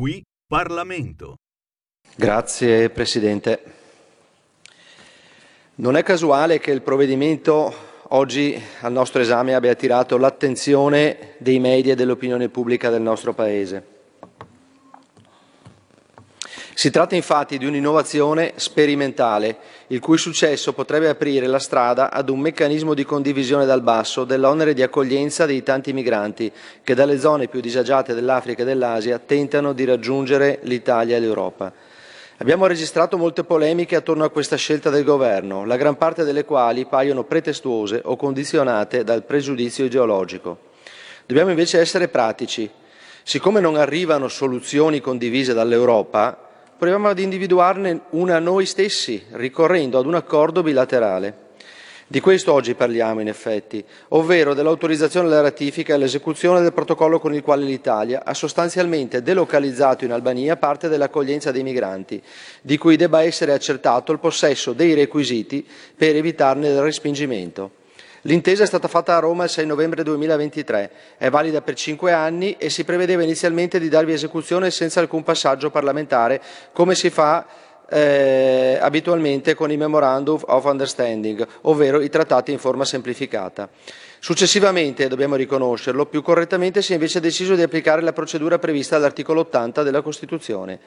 [0.00, 1.34] Qui Parlamento.
[2.16, 3.62] Grazie Presidente.
[5.74, 7.70] Non è casuale che il provvedimento
[8.08, 13.99] oggi al nostro esame abbia attirato l'attenzione dei media e dell'opinione pubblica del nostro Paese.
[16.80, 19.58] Si tratta infatti di un'innovazione sperimentale,
[19.88, 24.72] il cui successo potrebbe aprire la strada ad un meccanismo di condivisione dal basso dell'onere
[24.72, 26.50] di accoglienza dei tanti migranti
[26.82, 31.70] che dalle zone più disagiate dell'Africa e dell'Asia tentano di raggiungere l'Italia e l'Europa.
[32.38, 36.86] Abbiamo registrato molte polemiche attorno a questa scelta del Governo, la gran parte delle quali
[36.86, 40.60] paiono pretestuose o condizionate dal pregiudizio ideologico.
[41.26, 42.70] Dobbiamo invece essere pratici.
[43.22, 46.48] Siccome non arrivano soluzioni condivise dall'Europa,
[46.80, 51.48] proviamo ad individuarne una noi stessi, ricorrendo ad un accordo bilaterale.
[52.06, 57.34] Di questo oggi parliamo in effetti, ovvero dell'autorizzazione alla ratifica e all'esecuzione del protocollo con
[57.34, 62.20] il quale l'Italia ha sostanzialmente delocalizzato in Albania parte dell'accoglienza dei migranti,
[62.62, 65.62] di cui debba essere accertato il possesso dei requisiti
[65.94, 67.79] per evitarne il respingimento.
[68.22, 72.56] L'intesa è stata fatta a Roma il 6 novembre 2023, è valida per cinque anni
[72.58, 77.46] e si prevedeva inizialmente di darvi esecuzione senza alcun passaggio parlamentare, come si fa
[77.88, 83.70] eh, abitualmente con i Memorandum of Understanding, ovvero i trattati in forma semplificata.
[84.18, 89.40] Successivamente, dobbiamo riconoscerlo, più correttamente si è invece deciso di applicare la procedura prevista dall'articolo
[89.40, 90.78] 80 della Costituzione.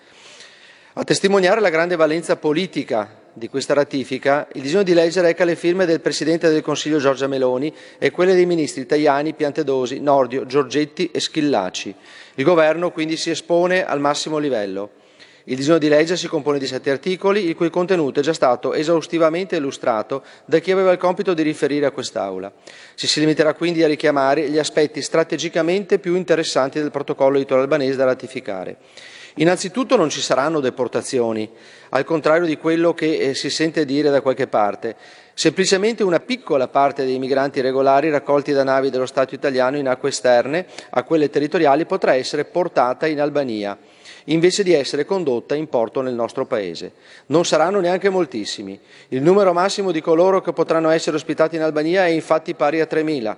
[0.93, 5.55] A testimoniare la grande valenza politica di questa ratifica, il disegno di legge reca le
[5.55, 11.09] firme del Presidente del Consiglio Giorgia Meloni e quelle dei ministri Tajani, Piantedosi, Nordio, Giorgetti
[11.11, 11.93] e Schillaci.
[12.35, 15.01] Il Governo quindi si espone al massimo livello.
[15.45, 18.73] Il disegno di legge si compone di sette articoli, il cui contenuto è già stato
[18.73, 22.49] esaustivamente illustrato da chi aveva il compito di riferire a quest'Aula.
[22.95, 28.05] Ci si limiterà quindi a richiamare gli aspetti strategicamente più interessanti del protocollo italo-albanese da
[28.05, 28.77] ratificare.
[29.37, 31.49] Innanzitutto non ci saranno deportazioni,
[31.89, 34.95] al contrario di quello che eh, si sente dire da qualche parte.
[35.33, 40.09] Semplicemente una piccola parte dei migranti regolari raccolti da navi dello Stato italiano in acque
[40.09, 43.77] esterne a quelle territoriali potrà essere portata in Albania
[44.25, 46.93] invece di essere condotta in porto nel nostro Paese.
[47.25, 48.79] Non saranno neanche moltissimi.
[49.09, 52.87] Il numero massimo di coloro che potranno essere ospitati in Albania è infatti pari a
[52.89, 53.35] 3.000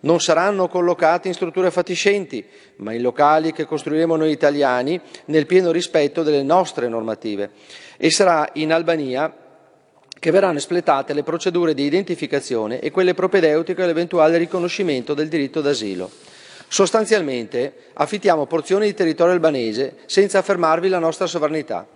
[0.00, 2.44] non saranno collocati in strutture fatiscenti,
[2.76, 7.50] ma in locali che costruiremo noi italiani nel pieno rispetto delle nostre normative.
[7.96, 9.34] E sarà in Albania
[10.18, 16.10] che verranno espletate le procedure di identificazione e quelle propedeutiche all'eventuale riconoscimento del diritto d'asilo.
[16.68, 21.86] Sostanzialmente affittiamo porzioni di territorio albanese senza affermarvi la nostra sovranità.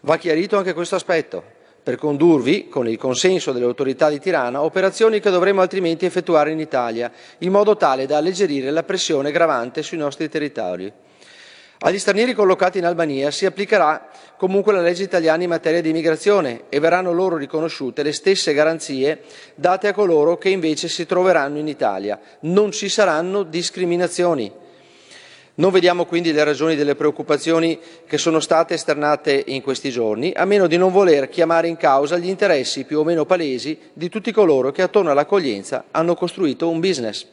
[0.00, 1.58] Va chiarito anche questo aspetto
[1.90, 6.60] per condurvi, con il consenso delle autorità di Tirana, operazioni che dovremo altrimenti effettuare in
[6.60, 10.92] Italia, in modo tale da alleggerire la pressione gravante sui nostri territori.
[11.80, 16.64] Agli stranieri collocati in Albania si applicherà comunque la legge italiana in materia di immigrazione
[16.68, 19.22] e verranno loro riconosciute le stesse garanzie
[19.56, 22.20] date a coloro che invece si troveranno in Italia.
[22.40, 24.52] Non ci saranno discriminazioni.
[25.60, 30.46] Non vediamo quindi le ragioni delle preoccupazioni che sono state esternate in questi giorni, a
[30.46, 34.32] meno di non voler chiamare in causa gli interessi più o meno palesi di tutti
[34.32, 37.26] coloro che attorno all'accoglienza hanno costruito un business.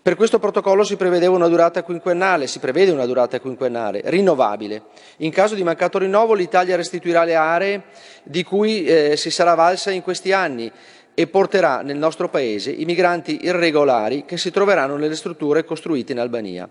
[0.00, 4.82] Per questo protocollo si prevedeva una durata quinquennale, si prevede una durata quinquennale, rinnovabile.
[5.16, 7.82] In caso di mancato rinnovo l'Italia restituirà le aree
[8.22, 10.70] di cui eh, si sarà valsa in questi anni
[11.12, 16.20] e porterà nel nostro Paese i migranti irregolari che si troveranno nelle strutture costruite in
[16.20, 16.70] Albania.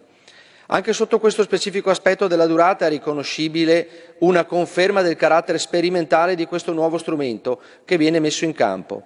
[0.67, 6.47] Anche sotto questo specifico aspetto della durata è riconoscibile una conferma del carattere sperimentale di
[6.47, 9.03] questo nuovo strumento che viene messo in campo.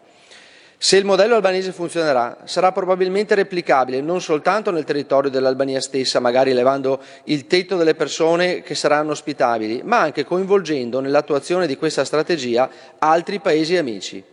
[0.81, 6.51] Se il modello albanese funzionerà, sarà probabilmente replicabile non soltanto nel territorio dell'Albania stessa, magari
[6.51, 12.69] elevando il tetto delle persone che saranno ospitabili, ma anche coinvolgendo nell'attuazione di questa strategia
[12.99, 14.23] altri Paesi amici.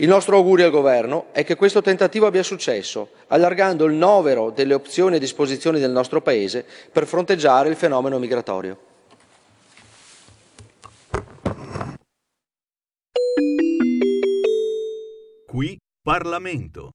[0.00, 4.72] Il nostro augurio al Governo è che questo tentativo abbia successo, allargando il novero delle
[4.72, 8.78] opzioni a disposizione del nostro Paese per fronteggiare il fenomeno migratorio.
[15.46, 16.92] Qui Parlamento.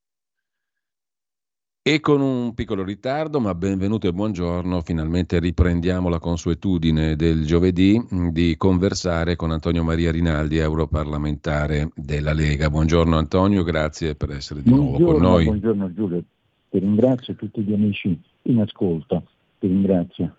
[1.88, 8.02] E con un piccolo ritardo, ma benvenuto e buongiorno, finalmente riprendiamo la consuetudine del giovedì
[8.02, 12.72] mm, di conversare con Antonio Maria Rinaldi, europarlamentare della Lega.
[12.72, 15.44] Buongiorno Antonio, grazie per essere di buongiorno, nuovo con noi.
[15.46, 16.24] Buongiorno Giulio,
[16.72, 19.28] ti ringrazio tutti gli amici in ascolto,
[19.60, 20.38] ti ringrazio.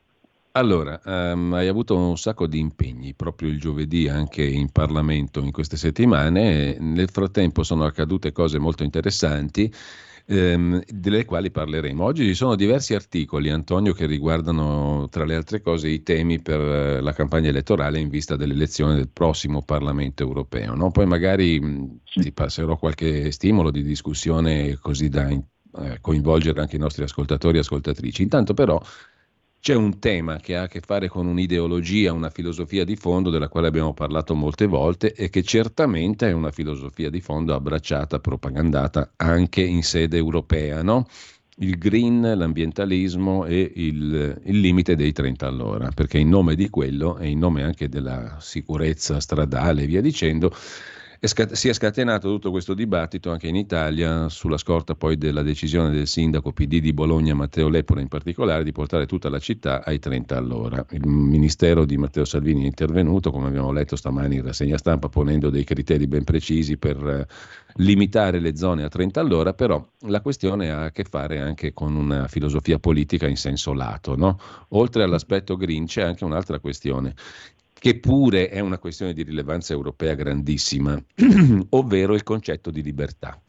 [0.51, 5.53] Allora, um, hai avuto un sacco di impegni proprio il giovedì anche in Parlamento in
[5.53, 6.77] queste settimane.
[6.81, 9.71] Nel frattempo sono accadute cose molto interessanti
[10.27, 12.05] ehm, delle quali parleremo.
[12.05, 16.61] Oggi ci sono diversi articoli, Antonio, che riguardano tra le altre cose i temi per
[16.61, 20.75] eh, la campagna elettorale in vista dell'elezione del prossimo Parlamento europeo.
[20.75, 20.91] No?
[20.91, 26.81] Poi magari mh, ti passerò qualche stimolo di discussione così da eh, coinvolgere anche i
[26.81, 28.23] nostri ascoltatori e ascoltatrici.
[28.23, 28.81] Intanto però
[29.61, 33.49] c'è un tema che ha a che fare con un'ideologia, una filosofia di fondo della
[33.49, 39.13] quale abbiamo parlato molte volte e che certamente è una filosofia di fondo abbracciata, propagandata
[39.17, 41.07] anche in sede europea, no?
[41.59, 47.17] il green, l'ambientalismo e il, il, limite dei 30 all'ora, perché in nome di quello
[47.19, 50.55] e in nome anche della sicurezza stradale e via dicendo,
[51.21, 55.91] scat- si è scatenato tutto questo dibattito anche in Italia sulla scorta poi della decisione
[55.91, 59.99] del sindaco PD di Bologna, Matteo Lepore in particolare, di portare tutta la città ai
[59.99, 60.85] 30 all'ora.
[60.91, 65.51] Il ministero di Matteo Salvini è intervenuto, come abbiamo letto stamani in rassegna stampa, ponendo
[65.51, 67.27] dei criteri ben precisi per eh,
[67.77, 71.95] limitare le zone a 30 all'ora, però la questione ha a che fare anche con
[71.95, 74.17] una filosofia politica in senso lato.
[74.17, 74.39] No?
[74.71, 77.15] Oltre all'aspetto green c'è anche un'altra questione
[77.79, 80.99] che pure è una questione di rilevanza europea grandissima,
[81.71, 83.41] ovvero il concetto di libertà.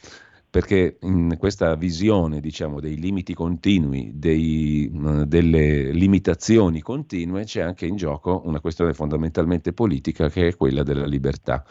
[0.50, 4.90] Perché in questa visione diciamo, dei limiti continui, dei,
[5.26, 11.06] delle limitazioni continue, c'è anche in gioco una questione fondamentalmente politica che è quella della
[11.06, 11.64] libertà.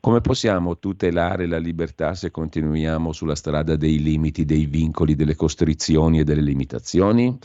[0.00, 6.20] Come possiamo tutelare la libertà se continuiamo sulla strada dei limiti, dei vincoli, delle costrizioni
[6.20, 7.36] e delle limitazioni?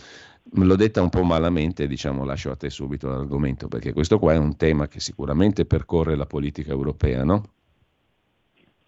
[0.54, 4.38] L'ho detta un po' malamente, diciamo, lascio a te subito l'argomento, perché questo qua è
[4.38, 7.44] un tema che sicuramente percorre la politica europea, no?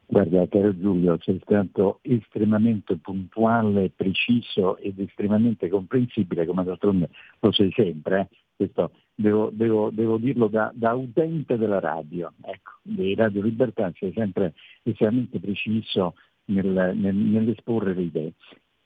[0.06, 7.72] Guarda, caro Giulio, sei stato estremamente puntuale, preciso ed estremamente comprensibile, come d'altronde lo sei
[7.72, 8.20] sempre.
[8.20, 8.28] Eh?
[8.56, 14.12] Questo devo, devo, devo dirlo da, da, utente della radio, ecco, dei Radio Libertà, sei
[14.14, 16.16] sempre estremamente preciso
[16.46, 18.34] nel, nel, nell'esporre le idee.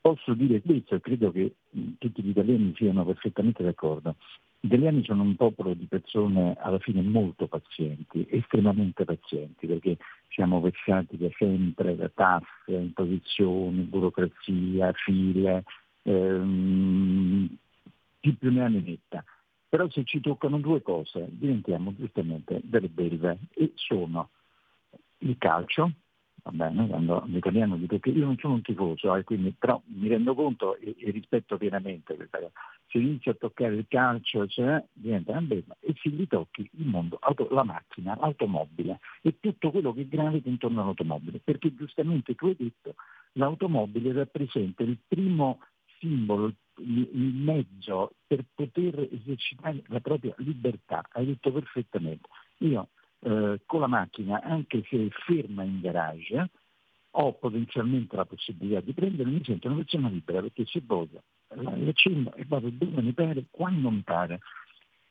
[0.08, 1.56] Posso dire questo e credo che
[1.98, 4.16] tutti gli italiani siano perfettamente d'accordo.
[4.58, 9.98] Gli italiani sono un popolo di persone alla fine molto pazienti, estremamente pazienti, perché
[10.30, 15.64] siamo vessati da sempre da tasse, imposizioni, burocrazia, file,
[16.04, 17.46] ehm,
[18.20, 19.22] chi più ne ha ne metta.
[19.68, 24.30] Però se ci toccano due cose diventiamo giustamente delle belve e sono
[25.18, 25.92] il calcio,
[26.50, 30.08] va bene, quando l'italiano dico che io non sono un tifoso, eh, quindi, però mi
[30.08, 32.52] rendo conto e, e, rispetto pienamente questa cosa.
[32.86, 36.86] Se inizi a toccare il calcio cioè, diventa una bella e se gli tocchi il
[36.86, 42.46] mondo, auto, la macchina, l'automobile e tutto quello che gravita intorno all'automobile, perché giustamente tu
[42.46, 42.94] hai detto
[43.32, 45.60] l'automobile rappresenta il primo
[45.98, 52.28] simbolo, il mezzo per poter esercitare la propria libertà, hai detto perfettamente.
[52.58, 52.88] Io
[53.20, 56.50] eh, con la macchina, anche se ferma in garage,
[57.12, 61.22] ho potenzialmente la possibilità di prendere, mi sento una persona libera perché se voglio
[61.54, 64.40] l'accendo e vado dove mi pare, quando mi pare.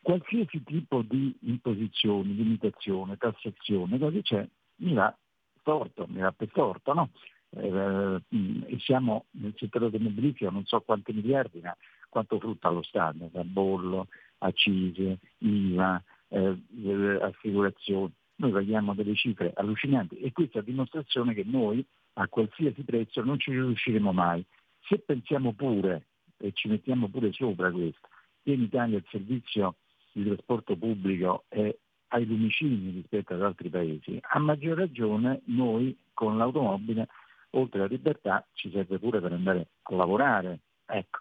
[0.01, 5.13] Qualsiasi tipo di imposizione, limitazione, tassazione, così c'è, mi va
[5.59, 7.09] storto, mi va per storto, no?
[7.49, 11.75] Eh, e siamo nel settore automobilistico non so quanti miliardi, ma
[12.07, 14.07] quanto frutta allo Stato, da bollo,
[14.39, 18.13] accise, IVA, eh, assicurazioni.
[18.35, 21.83] Noi paghiamo delle cifre allucinanti e questa è dimostrazione che noi
[22.13, 24.45] a qualsiasi prezzo non ci riusciremo mai.
[24.81, 26.05] Se pensiamo pure,
[26.37, 28.07] e ci mettiamo pure sopra questo,
[28.43, 29.75] che in Italia il servizio
[30.11, 31.75] di trasporto pubblico è
[32.09, 37.07] ai lumicini rispetto ad altri paesi, a maggior ragione noi con l'automobile,
[37.51, 40.59] oltre alla libertà, ci serve pure per andare a lavorare.
[40.85, 41.19] Ecco,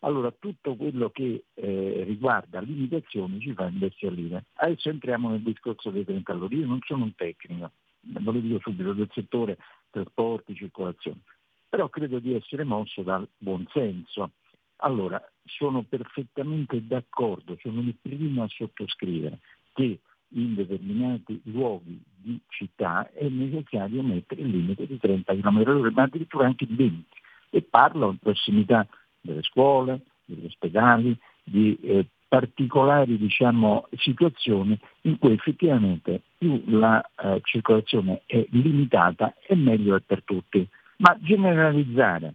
[0.00, 4.46] allora tutto quello che eh, riguarda limitazioni ci fa imbestialire.
[4.54, 6.54] Adesso entriamo nel discorso dei 30 all'ora.
[6.54, 9.58] Io non sono un tecnico, ve lo dico subito, del settore
[9.90, 11.20] trasporti, circolazione,
[11.68, 14.32] però credo di essere mosso dal buon senso.
[14.80, 19.40] Allora, sono perfettamente d'accordo, sono il primo a sottoscrivere
[19.72, 19.98] che
[20.32, 26.46] in determinati luoghi di città è necessario mettere il limite di 30 km/h, ma addirittura
[26.46, 27.06] anche di 20.
[27.50, 28.86] E parlo in prossimità
[29.28, 37.40] delle scuole, degli ospedali, di eh, particolari diciamo, situazioni in cui effettivamente più la eh,
[37.42, 40.66] circolazione è limitata e meglio è per tutti.
[40.98, 42.34] Ma generalizzare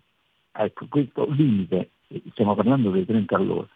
[0.52, 1.92] ecco, questo limite,
[2.32, 3.68] stiamo parlando dei 30 all'ora,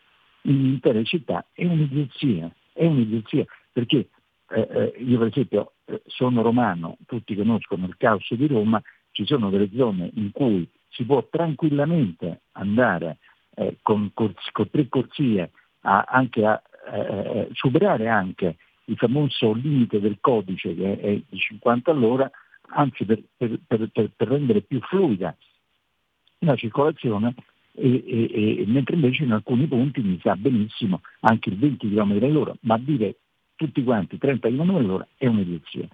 [0.44, 4.10] in intere città è un'idiozia, è un'idiozia perché
[4.50, 8.82] eh, eh, io per esempio eh, sono romano, tutti conoscono il caos di Roma,
[9.12, 13.18] ci sono delle zone in cui si può tranquillamente andare
[13.56, 15.52] eh, con, con, con, tre corsie
[15.82, 21.38] a, anche a eh, eh, superare anche il famoso limite del codice che è di
[21.38, 22.30] 50 all'ora,
[22.70, 25.36] anzi per, per, per, per rendere più fluida
[26.40, 27.34] la circolazione
[27.74, 32.24] e, e, e, mentre invece in alcuni punti mi sa benissimo anche il 20 km
[32.24, 33.18] all'ora, ma dire
[33.56, 35.88] tutti quanti 30 km all'ora è un'idiozia.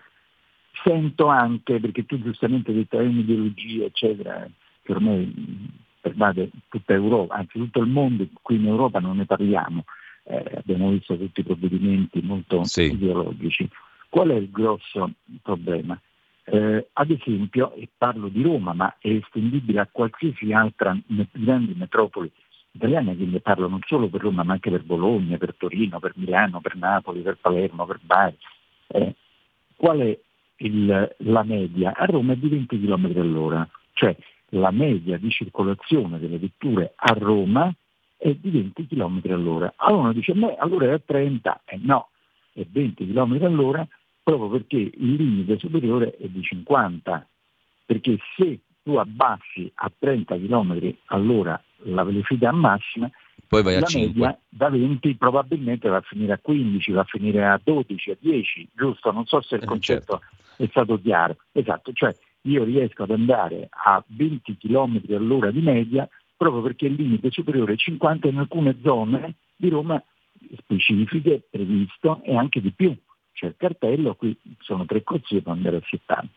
[0.83, 4.49] Sento anche, perché tu giustamente hai detto è un'ideologia, eccetera,
[4.83, 9.85] che ormai pervade tutta Europa, anzi tutto il mondo, qui in Europa non ne parliamo,
[10.25, 12.91] eh, abbiamo visto tutti i provvedimenti molto sì.
[12.91, 13.67] ideologici.
[14.09, 15.11] Qual è il grosso
[15.41, 15.99] problema?
[16.45, 20.95] Eh, ad esempio, e parlo di Roma, ma è estendibile a qualsiasi altra
[21.31, 22.29] grande metropoli
[22.71, 26.59] italiane, quindi parlo non solo per Roma, ma anche per Bologna, per Torino, per Milano,
[26.59, 28.37] per Napoli, per Palermo, per Bari.
[28.87, 29.15] Eh,
[29.75, 30.19] qual è
[30.57, 31.93] il, la media?
[31.95, 34.15] A Roma è di 20 km all'ora, cioè
[34.53, 37.73] la media di circolazione delle vetture a Roma
[38.17, 39.73] è di 20 km all'ora.
[39.77, 42.09] Allora uno dice, beh, allora è a 30, eh no,
[42.53, 43.87] è 20 km all'ora
[44.23, 47.27] proprio perché il limite superiore è di 50,
[47.85, 53.09] perché se tu abbassi a 30 km all'ora la velocità massima,
[53.47, 54.07] poi vai la a 5.
[54.07, 58.17] media da 20 probabilmente va a finire a 15, va a finire a 12, a
[58.17, 59.11] 10, giusto?
[59.11, 60.63] Non so se il eh, concetto certo.
[60.63, 61.35] è stato chiaro.
[61.51, 66.93] Esatto, cioè io riesco ad andare a 20 km all'ora di media proprio perché il
[66.93, 70.01] limite superiore è 50 in alcune zone di Roma
[70.57, 72.95] specifiche, previsto e anche di più
[73.33, 76.27] c'è il cartello, qui sono tre corsie per andare a 70.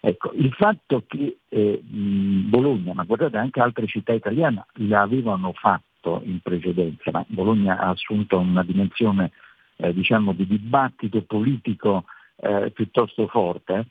[0.00, 6.40] Ecco, il fatto che eh, Bologna, ma guardate anche altre città italiane, l'avevano fatto in
[6.40, 9.32] precedenza, ma Bologna ha assunto una dimensione
[9.76, 12.04] eh, diciamo, di dibattito politico
[12.36, 13.86] eh, piuttosto forte,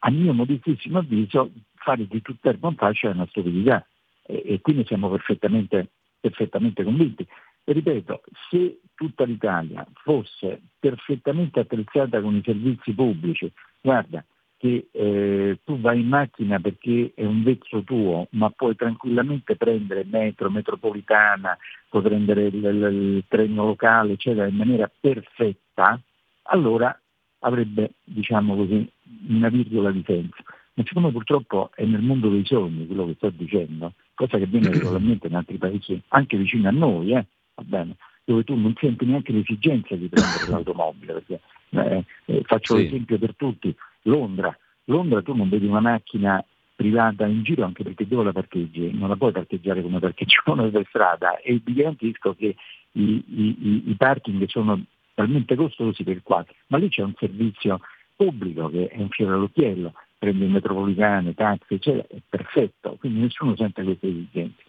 [0.00, 3.86] a mio modestissimo avviso fare di tutta fascio è una stupidità
[4.26, 7.26] e, e quindi siamo perfettamente, perfettamente convinti.
[7.66, 13.50] E ripeto, se tutta l'Italia fosse perfettamente attrezzata con i servizi pubblici,
[13.80, 14.24] guarda
[14.64, 20.04] che eh, tu vai in macchina perché è un vezzo tuo, ma puoi tranquillamente prendere
[20.04, 21.56] metro, metropolitana,
[21.88, 26.00] puoi prendere il, il, il treno locale, eccetera, in maniera perfetta,
[26.44, 26.98] allora
[27.44, 28.88] avrebbe, diciamo così,
[29.28, 30.42] una virgola di senso.
[30.74, 34.70] Ma siccome purtroppo è nel mondo dei sogni quello che sto dicendo, cosa che avviene
[34.72, 39.04] regolarmente in altri paesi, anche vicino a noi, eh, va bene, dove tu non senti
[39.04, 42.82] neanche l'esigenza di prendere l'automobile, perché eh, eh, faccio sì.
[42.82, 48.06] l'esempio per tutti, Londra, Londra tu non vedi una macchina privata in giro anche perché
[48.06, 48.90] dove la parcheggi?
[48.92, 52.56] Non la puoi parcheggiare come parcheggiano per strada e vi garantisco che
[52.92, 54.82] i, i, i parking sono
[55.14, 57.80] talmente costosi per il quadro, ma lì c'è un servizio
[58.16, 63.82] pubblico che è un fiore all'occhiello, prende metropolitane, taxi, eccetera, è perfetto, quindi nessuno sente
[63.82, 64.62] queste esigenze.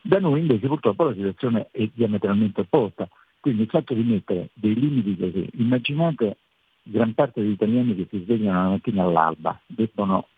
[0.00, 3.08] Da noi invece purtroppo la situazione è diametralmente opposta,
[3.40, 6.38] quindi il fatto di mettere dei limiti così, immaginate
[6.82, 10.28] gran parte degli italiani che si svegliano la mattina all'alba, debbono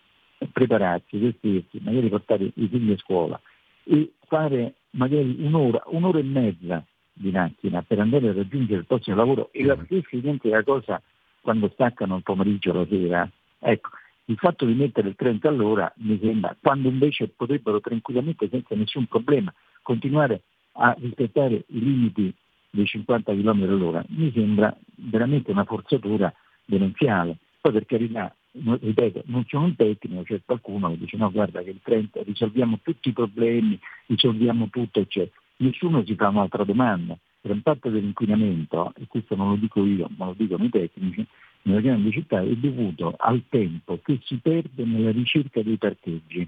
[0.52, 3.40] prepararsi, vestirsi, magari portare i figli a scuola
[3.84, 6.84] e fare magari un'ora, un'ora e mezza
[7.20, 9.84] di macchina per andare a raggiungere il posto di lavoro e la mm.
[9.84, 11.00] stessa identica cosa
[11.40, 13.30] quando staccano il pomeriggio la sera.
[13.58, 13.90] Ecco,
[14.26, 19.06] il fatto di mettere il 30 all'ora mi sembra, quando invece potrebbero tranquillamente, senza nessun
[19.06, 22.32] problema, continuare a rispettare i limiti
[22.70, 26.32] dei 50 km all'ora, mi sembra veramente una forzatura
[26.64, 27.36] demenziale.
[27.60, 31.70] Poi per carità, ripeto, non sono un tecnico, c'è qualcuno che dice no guarda che
[31.70, 35.39] il 30 risolviamo tutti i problemi, risolviamo tutto, eccetera.
[35.60, 37.16] Nessuno si fa un'altra domanda.
[37.42, 41.26] Gran parte dell'inquinamento, e questo non lo dico io, ma lo dicono i tecnici,
[41.62, 46.46] nelle grandi città è dovuto al tempo che si perde nella ricerca dei parcheggi.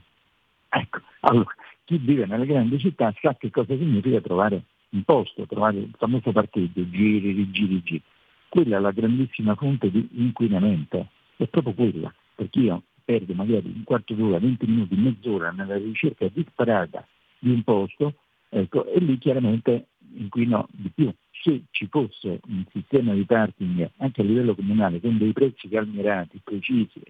[0.68, 1.54] Ecco, allora,
[1.84, 6.32] chi vive nelle grandi città sa che cosa significa trovare un posto, trovare il famoso
[6.32, 8.02] parcheggio, giri, rigiri, giri.
[8.48, 13.84] Quella è la grandissima fonte di inquinamento, è proprio quella, perché io perdo magari un
[13.84, 17.06] quarto d'ora, 20 minuti, mezz'ora nella ricerca disparata
[17.38, 18.14] di un posto,
[18.52, 21.12] ecco, e lì chiaramente inquino di più.
[21.30, 26.40] Se ci fosse un sistema di parking anche a livello comunale con dei prezzi calmierati,
[26.44, 27.00] precisi,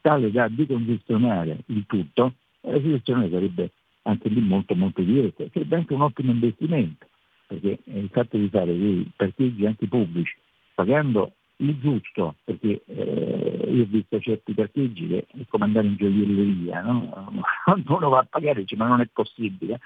[0.00, 3.70] tale da decongestionare il tutto, la situazione sarebbe
[4.02, 7.06] anche lì molto molto diversa, sarebbe anche un ottimo investimento,
[7.46, 10.34] perché il fatto di fare dei parcheggi anche pubblici,
[10.74, 15.94] pagando il giusto, perché eh, io ho visto certi parcheggi che è come andare in
[15.94, 17.44] gioielleria, no?
[17.86, 19.78] uno va a pagare, dice ma non è possibile,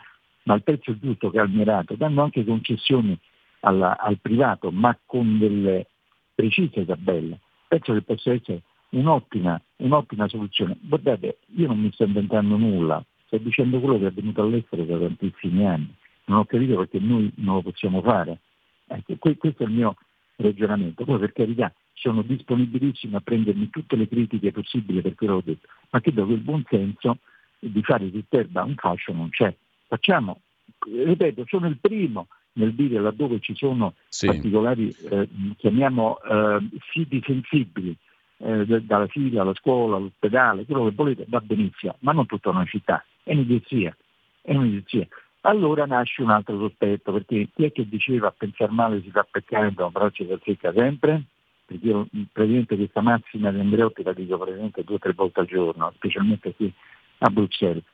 [0.47, 3.19] ma il prezzo giusto calmierato, dando anche concessioni
[3.61, 5.89] alla, al privato, ma con delle
[6.35, 10.77] precise tabelle, penso che possa essere un'ottima, un'ottima soluzione.
[10.81, 14.99] Guardate, io non mi sto inventando nulla, sto dicendo quello che è avvenuto all'estero da
[14.99, 15.93] tantissimi anni.
[16.27, 18.41] Non ho capito perché noi non lo possiamo fare.
[18.87, 19.97] Ecco, questo è il mio
[20.37, 21.05] ragionamento.
[21.05, 25.55] Poi per carità sono disponibilissimo a prendermi tutte le critiche possibili per quello che ho
[25.55, 27.19] detto, ma credo che il buon senso
[27.59, 29.53] di fare di terra un fascio non c'è.
[29.87, 30.41] Facciamo,
[30.85, 34.27] ripeto, sono il primo nel dire laddove ci sono sì.
[34.27, 36.59] particolari, eh, chiamiamo eh,
[36.91, 37.97] siti sensibili,
[38.39, 42.65] eh, dalla fila alla scuola, all'ospedale, quello che volete, va benissimo, ma non tutta una
[42.65, 43.97] città, è un'idiozia,
[44.43, 45.07] è un'idiozia.
[45.43, 49.27] Allora nasce un altro sospetto, perché chi è che diceva a pensare male si fa
[49.31, 51.23] peccare, però ci si azzecca sempre?
[51.67, 55.47] Perché io praticamente questa massima di Andreotti la dico praticamente due o tre volte al
[55.47, 56.73] giorno, specialmente qui
[57.19, 57.85] a Bruxelles.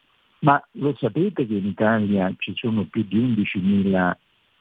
[0.43, 4.13] Ma lo sapete che in Italia ci sono più di 11.000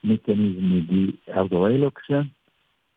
[0.01, 2.29] meccanismi di autovelox?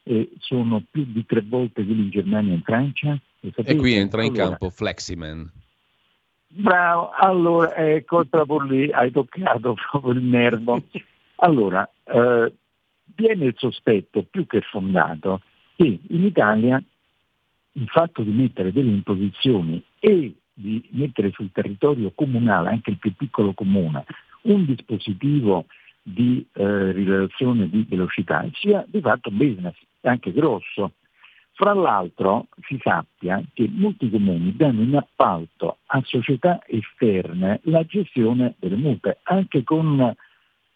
[0.06, 3.18] e sono più di tre volte quelli in Germania e in Francia.
[3.40, 5.50] E qui entra in allora, campo Fleximan.
[6.46, 10.82] Bravo, allora ecco, proprio lì hai toccato proprio il nervo.
[11.36, 12.52] Allora, eh,
[13.16, 15.40] viene il sospetto più che fondato
[15.76, 16.80] che in Italia
[17.76, 23.14] il fatto di mettere delle imposizioni e di mettere sul territorio comunale, anche il più
[23.14, 24.04] piccolo comune,
[24.42, 25.66] un dispositivo
[26.02, 30.92] di eh, rilevazione di velocità sia di fatto business anche grosso.
[31.52, 38.54] Fra l'altro si sappia che molti comuni danno in appalto a società esterne la gestione
[38.58, 40.14] delle multe, anche con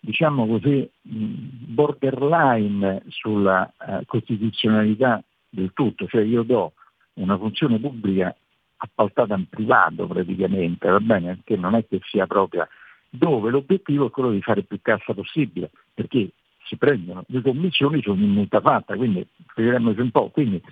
[0.01, 6.75] diciamo così, borderline sulla uh, costituzionalità del tutto, cioè io do
[7.15, 8.35] una funzione pubblica
[8.79, 11.41] appaltata in privato praticamente, va bene?
[11.45, 12.67] Che non è che sia propria,
[13.11, 16.31] dove l'obiettivo è quello di fare più cassa possibile, perché
[16.65, 20.29] si prendono le commissioni su ogni multa fatta, quindi spieghiamoci un po'.
[20.29, 20.63] Quindi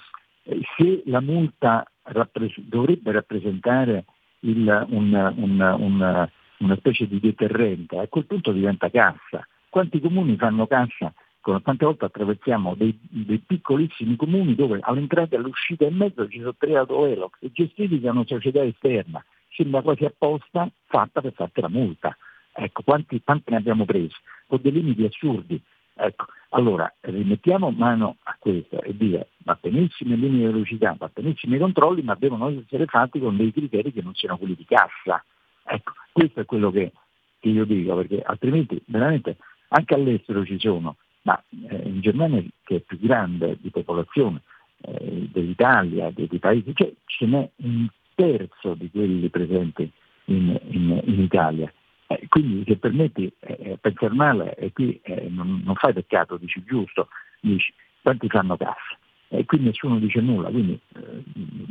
[0.45, 4.05] eh, se la multa rappres- dovrebbe rappresentare
[4.41, 9.47] il, un, un, un, una specie di deterrente, a quel punto diventa cassa.
[9.69, 11.13] Quanti comuni fanno cassa?
[11.47, 16.57] Quante volte attraversiamo dei, dei piccolissimi comuni dove all'entrata e all'uscita in mezzo ci sono
[16.59, 22.17] tre autovelox gestiti da una società esterna, sembra quasi apposta fatta per farti la multa.
[22.53, 24.15] Ecco, quanti, quanti ne abbiamo presi?
[24.49, 25.62] Con dei limiti assurdi.
[25.95, 31.09] Ecco, allora rimettiamo mano a questo e dire va benissimo in linee di velocità, va
[31.14, 34.64] benissimo i controlli, ma devono essere fatti con dei criteri che non siano quelli di
[34.64, 35.25] cassa.
[35.64, 36.90] Ecco, questo è quello che,
[37.38, 39.37] che io dico, perché altrimenti veramente
[39.68, 44.43] anche all'estero ci sono, ma eh, in Germania che è più grande di popolazione
[44.83, 49.91] eh, dell'Italia, dei, dei, paesi, cioè ce n'è un terzo di quelli presenti
[50.27, 51.71] in, in, in Italia
[52.09, 56.62] eh, quindi se permetti, eh, pensare male, e qui eh, non, non, fai peccato, dici
[56.65, 57.09] giusto,
[57.41, 58.97] dici quanti fanno cassa.
[59.29, 61.23] E qui nessuno dice nulla, quindi eh,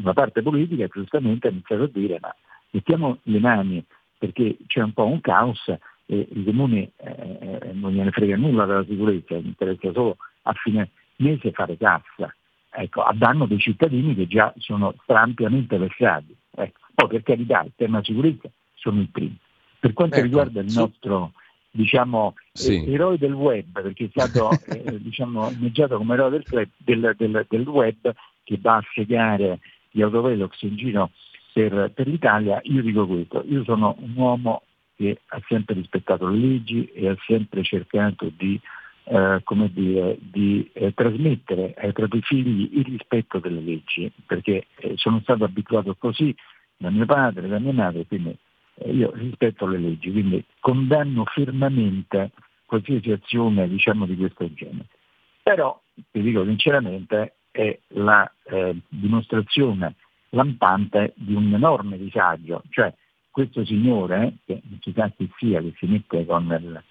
[0.01, 2.35] una parte politica giustamente ha iniziato a dire ma
[2.71, 3.85] mettiamo le mani
[4.17, 5.73] perché c'è un po' un caos
[6.05, 10.53] e i comuni eh, eh, non gliene frega nulla della sicurezza, gli interessa solo a
[10.53, 12.33] fine mese fare cassa,
[12.69, 16.35] ecco, a danno dei cittadini che già sono ampiamente versati.
[16.51, 16.79] Ecco.
[16.93, 19.37] Poi per carità, il tema sicurezza sono i primi.
[19.79, 21.33] Per quanto ecco, riguarda il nostro
[21.75, 22.85] diciamo, sì.
[22.91, 27.45] eroe del web, perché è stato eh, diciamo, inneggiato come eroe del, web, del, del,
[27.49, 28.13] del web
[28.43, 29.59] che va a segare
[29.91, 31.11] gli autovelox in giro
[31.53, 34.63] per, per, l'Italia, io dico questo, io sono un uomo
[34.95, 38.59] che ha sempre rispettato le leggi e ha sempre cercato di,
[39.03, 45.19] eh, dire, di eh, trasmettere ai propri figli il rispetto delle leggi, perché eh, sono
[45.21, 46.33] stato abituato così
[46.77, 48.35] da mio padre, da mia madre, quindi
[48.75, 52.31] eh, io rispetto le leggi, quindi condanno fermamente
[52.65, 54.87] qualsiasi azione diciamo, di questo genere.
[55.43, 55.79] Però,
[56.11, 59.95] vi dico sinceramente, è la eh, dimostrazione
[60.29, 62.93] lampante di un enorme disagio, cioè
[63.35, 66.83] questo signore, che non si sa chi sia, che si mette il,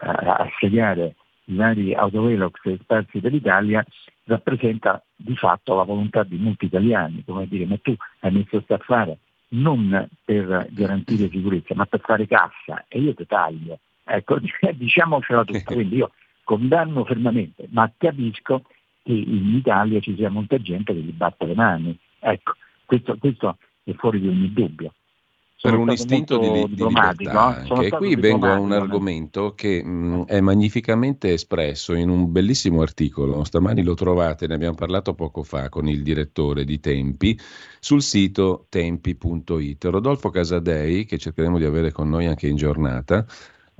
[0.00, 3.84] a, a segare i vari autovelox sparsi per l'Italia,
[4.26, 8.78] rappresenta di fatto la volontà di molti italiani, come dire, ma tu hai messo a
[8.78, 13.80] fare non per garantire sicurezza, ma per fare cassa e io ti taglio.
[14.04, 14.38] Ecco,
[14.74, 16.12] diciamocela tutta, quindi io
[16.44, 18.62] condanno fermamente, ma capisco
[19.02, 21.98] che in Italia ci sia molta gente che gli batte le mani.
[22.20, 22.52] Ecco,
[22.84, 24.92] questo, questo è fuori di ogni dubbio
[25.60, 27.62] per un istinto di, di libertà.
[27.62, 27.86] Eh?
[27.86, 33.42] E qui vengo a un argomento che mh, è magnificamente espresso in un bellissimo articolo.
[33.42, 37.38] Stamani lo trovate, ne abbiamo parlato poco fa con il direttore di Tempi
[37.80, 39.84] sul sito tempi.it.
[39.84, 43.26] Rodolfo Casadei, che cercheremo di avere con noi anche in giornata,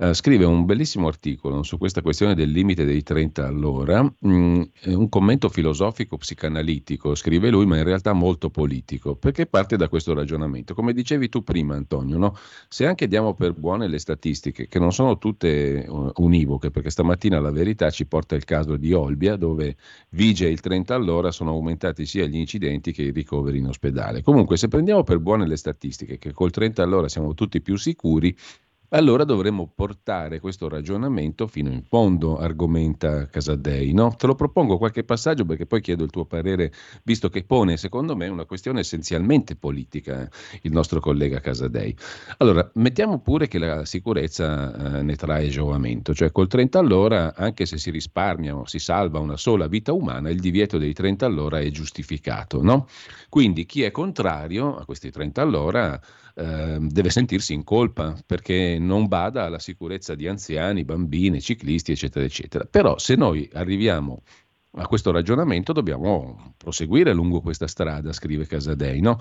[0.01, 4.61] eh, scrive un bellissimo articolo su questa questione del limite dei 30 all'ora, mh, mm,
[4.85, 10.13] un commento filosofico psicanalitico, scrive lui, ma in realtà molto politico, perché parte da questo
[10.13, 10.73] ragionamento.
[10.73, 12.37] Come dicevi tu prima, Antonio, no?
[12.69, 17.37] se anche diamo per buone le statistiche, che non sono tutte uh, univoche, perché stamattina
[17.41, 19.75] la verità ci porta il caso di Olbia, dove
[20.11, 24.21] vige il 30 all'ora, sono aumentati sia gli incidenti che i ricoveri in ospedale.
[24.21, 28.33] Comunque, se prendiamo per buone le statistiche, che col 30 all'ora siamo tutti più sicuri,
[28.89, 33.93] allora dovremmo portare questo ragionamento fino in fondo, argomenta Casadei.
[33.93, 34.15] No?
[34.15, 36.71] Te lo propongo qualche passaggio perché poi chiedo il tuo parere,
[37.03, 40.29] visto che pone secondo me una questione essenzialmente politica eh,
[40.63, 41.95] il nostro collega Casadei.
[42.37, 47.65] Allora, mettiamo pure che la sicurezza eh, ne trae giovamento, cioè col 30 all'ora, anche
[47.65, 51.59] se si risparmia o si salva una sola vita umana, il divieto dei 30 all'ora
[51.59, 52.63] è giustificato.
[52.63, 52.87] No?
[53.29, 55.99] Quindi chi è contrario a questi 30 all'ora
[56.39, 62.23] eh, deve sentirsi in colpa perché non bada alla sicurezza di anziani, bambini, ciclisti, eccetera,
[62.23, 62.63] eccetera.
[62.63, 64.23] Però se noi arriviamo
[64.77, 69.17] a questo ragionamento dobbiamo proseguire lungo questa strada, scrive Casadei, no?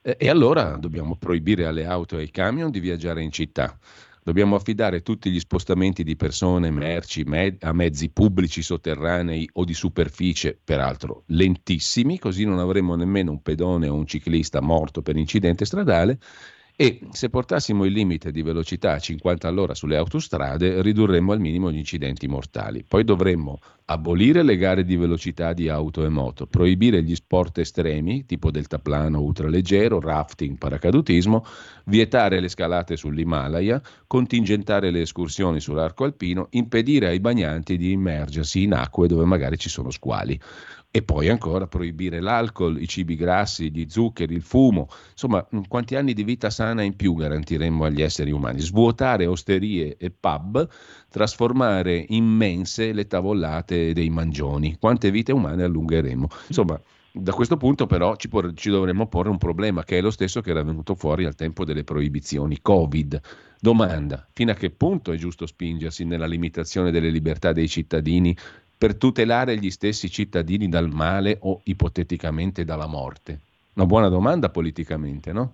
[0.00, 3.78] E allora dobbiamo proibire alle auto e ai camion di viaggiare in città.
[4.24, 9.74] Dobbiamo affidare tutti gli spostamenti di persone, merci, me- a mezzi pubblici sotterranei o di
[9.74, 15.64] superficie, peraltro lentissimi, così non avremo nemmeno un pedone o un ciclista morto per incidente
[15.64, 16.18] stradale
[16.74, 21.70] e se portassimo il limite di velocità a 50 all'ora sulle autostrade ridurremmo al minimo
[21.70, 22.84] gli incidenti mortali.
[22.86, 28.24] Poi dovremmo abolire le gare di velocità di auto e moto, proibire gli sport estremi
[28.24, 31.44] tipo deltaplano ultraleggero, rafting, paracadutismo,
[31.86, 38.72] vietare le scalate sull'Himalaya, contingentare le escursioni sull'arco alpino, impedire ai bagnanti di immergersi in
[38.74, 40.40] acque dove magari ci sono squali.
[40.94, 44.88] E poi ancora proibire l'alcol, i cibi grassi, gli zuccheri, il fumo.
[45.12, 48.60] Insomma, quanti anni di vita sana in più garantiremmo agli esseri umani?
[48.60, 50.68] Svuotare osterie e pub,
[51.08, 54.76] trasformare immense le tavolate dei mangioni.
[54.78, 56.28] Quante vite umane allungheremo?
[56.48, 56.78] Insomma,
[57.10, 60.42] da questo punto però ci, por- ci, dovremmo porre un problema che è lo stesso
[60.42, 63.18] che era venuto fuori al tempo delle proibizioni Covid.
[63.60, 68.36] Domanda, fino a che punto è giusto spingersi nella limitazione delle libertà dei cittadini
[68.82, 73.38] per tutelare gli stessi cittadini dal male o ipoteticamente dalla morte?
[73.74, 75.52] Una buona domanda politicamente, no?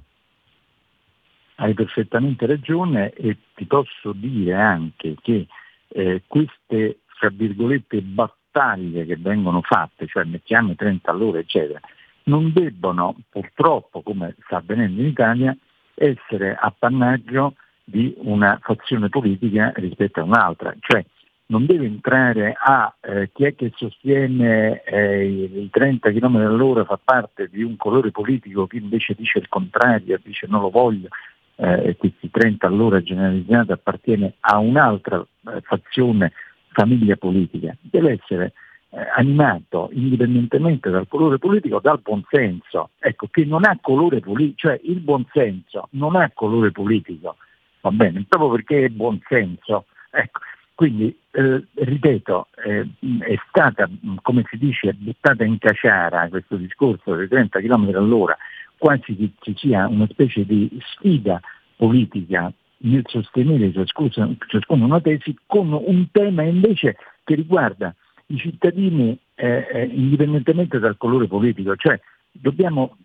[1.56, 5.46] Hai perfettamente ragione e ti posso dire anche che
[5.88, 11.80] eh, queste, fra virgolette, battaglie che vengono fatte, cioè mettiamo 30 all'ora, eccetera,
[12.22, 15.54] non debbono purtroppo, come sta avvenendo in Italia,
[15.94, 20.74] essere appannaggio di una fazione politica rispetto a un'altra.
[20.80, 21.04] Cioè,
[21.50, 26.98] non deve entrare a eh, chi è che sostiene eh, i 30 km all'ora fa
[27.02, 31.08] parte di un colore politico, chi invece dice il contrario, dice non lo voglio,
[31.56, 36.32] eh, questi 30 all'ora generalizzati appartiene a un'altra eh, fazione,
[36.72, 38.52] famiglia politica, deve essere
[38.90, 44.80] eh, animato indipendentemente dal colore politico dal buonsenso, ecco, che non ha colore politico, cioè
[44.84, 47.36] il buonsenso non ha colore politico,
[47.80, 49.86] va bene, proprio perché è buonsenso.
[50.10, 50.40] Ecco,
[50.78, 52.88] quindi, eh, ripeto, eh,
[53.18, 53.90] è stata,
[54.22, 58.36] come si dice, buttata in caciara questo discorso dei 30 km all'ora,
[58.76, 61.40] quasi che ci sia una specie di sfida
[61.74, 67.92] politica nel sostenere ciascuno una tesi con un tema invece che riguarda
[68.26, 71.98] i cittadini eh, eh indipendentemente dal colore politico, cioè
[72.30, 72.98] dobbiamo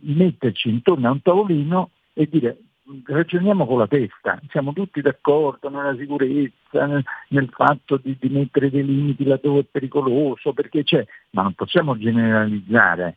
[0.00, 2.56] metterci intorno a un tavolino e dire
[3.04, 8.70] ragioniamo con la testa, siamo tutti d'accordo nella sicurezza, nel, nel fatto di, di, mettere
[8.70, 13.16] dei limiti laddove è pericoloso, perché c'è, ma non possiamo generalizzare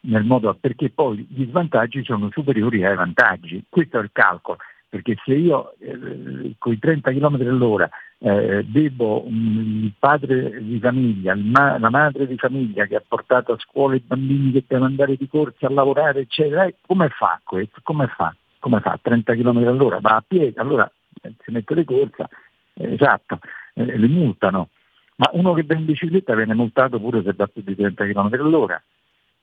[0.00, 5.16] nel modo perché poi gli svantaggi sono superiori ai vantaggi, questo è il calcolo, perché
[5.24, 11.34] se io eh, con i 30 km all'ora eh, devo um, il padre di famiglia,
[11.34, 15.16] ma, la madre di famiglia che ha portato a scuola i bambini che devono andare
[15.16, 17.80] di corsa a lavorare, eccetera, eh, come fa questo?
[17.82, 18.34] Come fa?
[18.64, 18.98] Come fa?
[19.00, 22.26] 30 km all'ora, va a piedi, allora eh, si mette le corsa,
[22.72, 23.38] eh, esatto,
[23.74, 24.70] eh, li multano.
[25.16, 28.28] Ma uno che va in bicicletta viene multato pure se va più di 30 km
[28.40, 28.82] all'ora.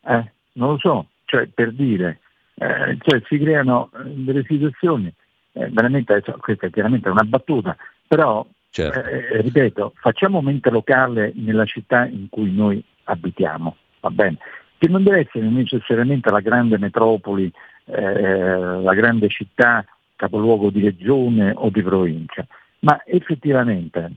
[0.07, 2.21] Eh, non lo so, cioè per dire,
[2.55, 5.13] eh, cioè, si creano eh, delle situazioni,
[5.51, 9.41] veramente, questa è chiaramente una battuta, però certo.
[9.41, 14.37] ripeto, facciamo mente locale nella città in cui noi abitiamo, va bene?
[14.79, 17.51] Che non deve essere necessariamente la grande metropoli
[17.85, 22.45] eh, la grande città, capoluogo di regione o di provincia,
[22.79, 24.11] ma effettivamente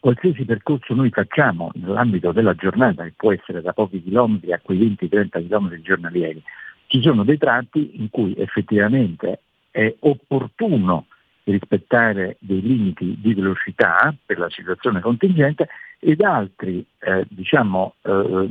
[0.00, 4.78] qualsiasi percorso noi facciamo nell'ambito della giornata, che può essere da pochi chilometri a quei
[4.78, 6.42] 20-30 chilometri giornalieri,
[6.86, 9.40] ci sono dei tratti in cui effettivamente
[9.70, 11.06] è opportuno
[11.50, 15.68] rispettare dei limiti di velocità per la situazione contingente
[16.00, 18.48] ed altri eh, diciamo, eh,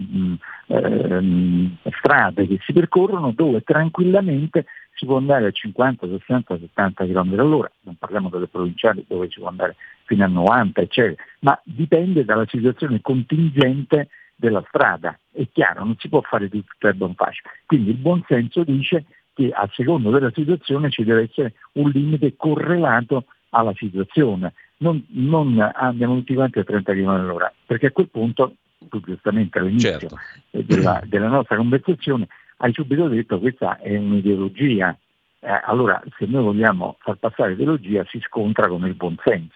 [0.68, 7.40] eh, strade che si percorrono dove tranquillamente si può andare a 50, 60, 70 km
[7.40, 12.26] all'ora, non parliamo delle provinciali dove si può andare fino a 90, eccetera, ma dipende
[12.26, 15.18] dalla situazione contingente della strada.
[15.32, 17.50] È chiaro, non si può fare tutto a buon facile.
[17.66, 19.06] Quindi il buon senso dice
[19.38, 24.54] che a secondo della situazione ci deve essere un limite correlato alla situazione.
[24.78, 28.56] Non, non andiamo tutti quanti a 30 km all'ora, perché a quel punto,
[28.90, 30.18] tu giustamente all'inizio certo.
[30.50, 34.98] della, della nostra conversazione, hai subito detto che questa è un'ideologia.
[35.40, 39.56] Eh, allora, se noi vogliamo far passare ideologia, si scontra con il buonsenso.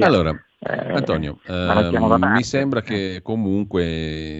[0.00, 3.84] Allora, eh, Antonio, eh, mi sembra che comunque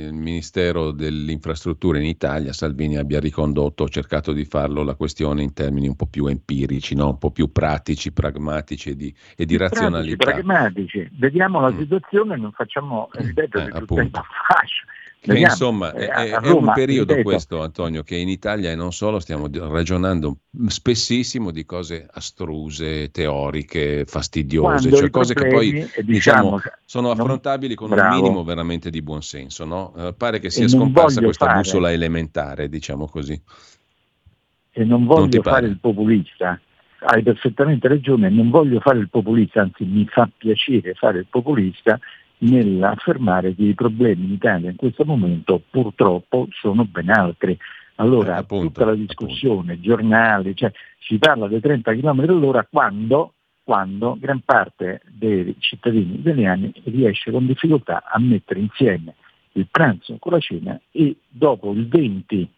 [0.07, 5.53] il Ministero delle Infrastrutture in Italia, Salvini, abbia ricondotto, cercato di farlo la questione in
[5.53, 7.11] termini un po' più empirici, no?
[7.11, 10.33] un po' più pratici, pragmatici e di, e di razionalità.
[10.33, 11.79] Pragmatici, vediamo la mm.
[11.79, 14.85] situazione e non facciamo, ripeto, eh, tutto in fascio
[15.33, 19.21] che insomma è, è, è, un periodo questo, Antonio, che in Italia e non solo
[19.21, 27.11] stiamo ragionando spessissimo di cose astruse, teoriche, fastidiose, cioè cose che poi diciamo, diciamo sono
[27.11, 28.15] affrontabili con bravo.
[28.15, 29.65] un minimo veramente di buonsenso.
[29.65, 29.93] No?
[29.95, 33.41] Uh, pare che sia scomparsa questa fare, bussola elementare, diciamo così.
[34.73, 36.61] E non voglio non fare il populista,
[37.07, 41.99] hai perfettamente ragione, non voglio fare il populista, anzi mi fa piacere fare il populista
[42.45, 47.57] nell'affermare che i problemi in Italia in questo momento purtroppo sono ben altri.
[47.97, 49.89] Allora, eh, appunto, tutta la discussione, appunto.
[49.89, 56.73] giornali, cioè, si parla dei 30 km all'ora quando, quando gran parte dei cittadini italiani
[56.85, 59.15] riesce con difficoltà a mettere insieme
[59.53, 62.49] il pranzo con la cena e dopo il 20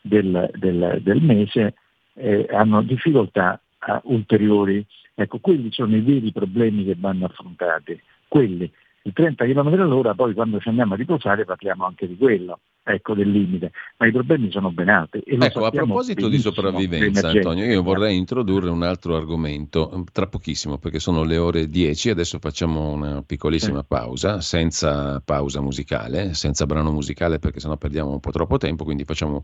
[0.00, 1.74] del, del, del mese
[2.14, 3.60] eh, hanno difficoltà
[4.04, 4.84] ulteriori.
[5.14, 8.70] Ecco, quelli sono i veri problemi che vanno affrontati, quelli
[9.02, 13.14] il 30 km all'ora, poi quando ci andiamo a riposare parliamo anche di quello, ecco
[13.14, 15.22] del limite, ma i problemi sono ben altri.
[15.26, 20.78] ecco, a proposito di sopravvivenza, Antonio, io vorrei introdurre un altro argomento mm, tra pochissimo,
[20.78, 26.90] perché sono le ore 10, adesso facciamo una piccolissima pausa, senza pausa musicale, senza brano
[26.90, 29.42] musicale perché sennò perdiamo un po' troppo tempo, quindi facciamo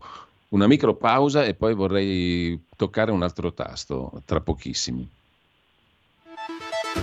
[0.49, 5.07] una micro pausa e poi vorrei toccare un altro tasto tra pochissimo.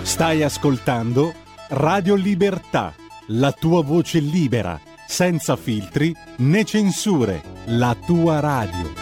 [0.01, 2.93] Stai ascoltando Radio Libertà,
[3.29, 8.93] la tua voce libera, senza filtri né censure, la tua radio.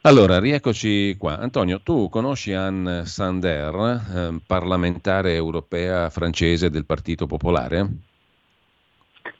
[0.00, 1.38] Allora, rieccoci qua.
[1.38, 7.88] Antonio, tu conosci Anne Sander, eh, parlamentare europea francese del Partito Popolare?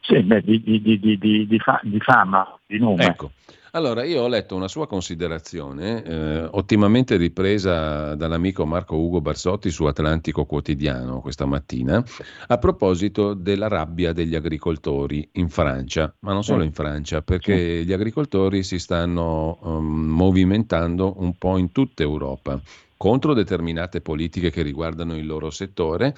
[0.03, 3.07] Sì, beh, di, di, di, di, fa, di fama, di nome.
[3.07, 3.33] Ecco.
[3.75, 9.85] Allora, io ho letto una sua considerazione, eh, ottimamente ripresa dall'amico Marco Ugo Barsotti su
[9.87, 12.01] Atlantico Quotidiano questa mattina,
[12.47, 17.93] a proposito della rabbia degli agricoltori in Francia, ma non solo in Francia, perché gli
[17.93, 22.61] agricoltori si stanno um, movimentando un po' in tutta Europa
[22.97, 26.15] contro determinate politiche che riguardano il loro settore.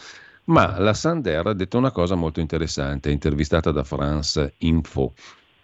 [0.48, 5.14] Ma la Sander ha detto una cosa molto interessante, intervistata da France Info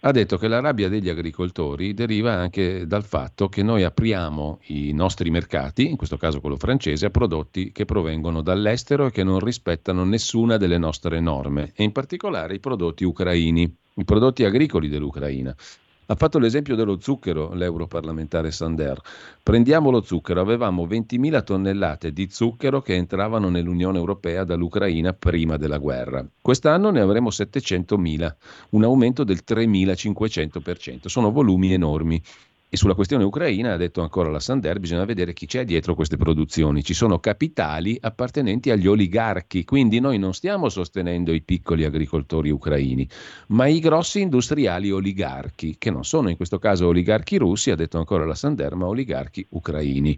[0.05, 4.91] ha detto che la rabbia degli agricoltori deriva anche dal fatto che noi apriamo i
[4.91, 9.39] nostri mercati, in questo caso quello francese, a prodotti che provengono dall'estero e che non
[9.39, 15.55] rispettano nessuna delle nostre norme, e in particolare i prodotti ucraini, i prodotti agricoli dell'Ucraina.
[16.05, 18.99] Ha fatto l'esempio dello zucchero l'europarlamentare Sander.
[19.41, 25.77] Prendiamo lo zucchero, avevamo 20.000 tonnellate di zucchero che entravano nell'Unione Europea dall'Ucraina prima della
[25.77, 26.25] guerra.
[26.41, 28.35] Quest'anno ne avremo 700.000,
[28.71, 31.07] un aumento del 3.500%.
[31.07, 32.21] Sono volumi enormi.
[32.73, 36.17] E sulla questione ucraina, ha detto ancora la Sander, bisogna vedere chi c'è dietro queste
[36.17, 36.83] produzioni.
[36.83, 43.07] Ci sono capitali appartenenti agli oligarchi, quindi noi non stiamo sostenendo i piccoli agricoltori ucraini,
[43.49, 47.99] ma i grossi industriali oligarchi, che non sono in questo caso oligarchi russi, ha detto
[47.99, 50.17] ancora la Sander, ma oligarchi ucraini.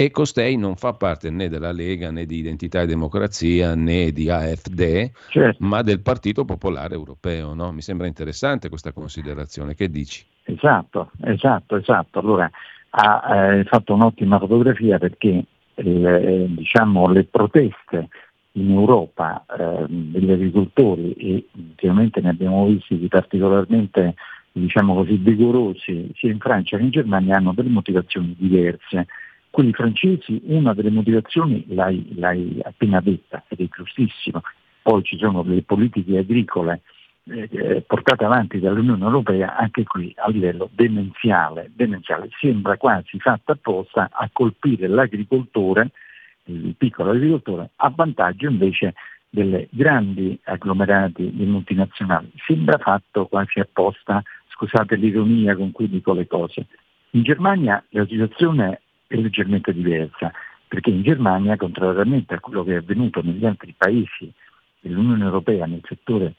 [0.00, 4.30] E costei non fa parte né della Lega né di Identità e Democrazia né di
[4.30, 5.56] AFD, certo.
[5.58, 7.52] ma del Partito Popolare Europeo.
[7.52, 7.72] No?
[7.72, 9.74] Mi sembra interessante questa considerazione.
[9.74, 10.24] Che dici?
[10.44, 12.20] Esatto, esatto, esatto.
[12.20, 12.48] Allora
[12.90, 18.08] ha eh, fatto un'ottima fotografia perché eh, diciamo, le proteste
[18.52, 24.14] in Europa eh, degli agricoltori e ultimamente ne abbiamo visti di particolarmente
[24.52, 29.08] diciamo così, vigorosi sia in Francia che in Germania hanno delle motivazioni diverse.
[29.50, 34.42] Quelli francesi, una delle motivazioni l'hai, l'hai appena detta ed è giustissimo,
[34.82, 36.82] poi ci sono le politiche agricole
[37.30, 41.70] eh, portata avanti dall'Unione Europea anche qui a livello demenziale.
[41.74, 42.28] demenziale.
[42.40, 45.90] Sembra quasi fatta apposta a colpire l'agricoltore,
[46.44, 48.94] il piccolo agricoltore, a vantaggio invece
[49.28, 52.32] delle grandi agglomerati di multinazionali.
[52.46, 56.66] Sembra fatto quasi apposta, scusate l'ironia con cui dico le cose.
[57.10, 60.30] In Germania la situazione è leggermente diversa,
[60.68, 64.32] perché in Germania, contrariamente a quello che è avvenuto negli altri paesi
[64.80, 66.34] dell'Unione Europea nel settore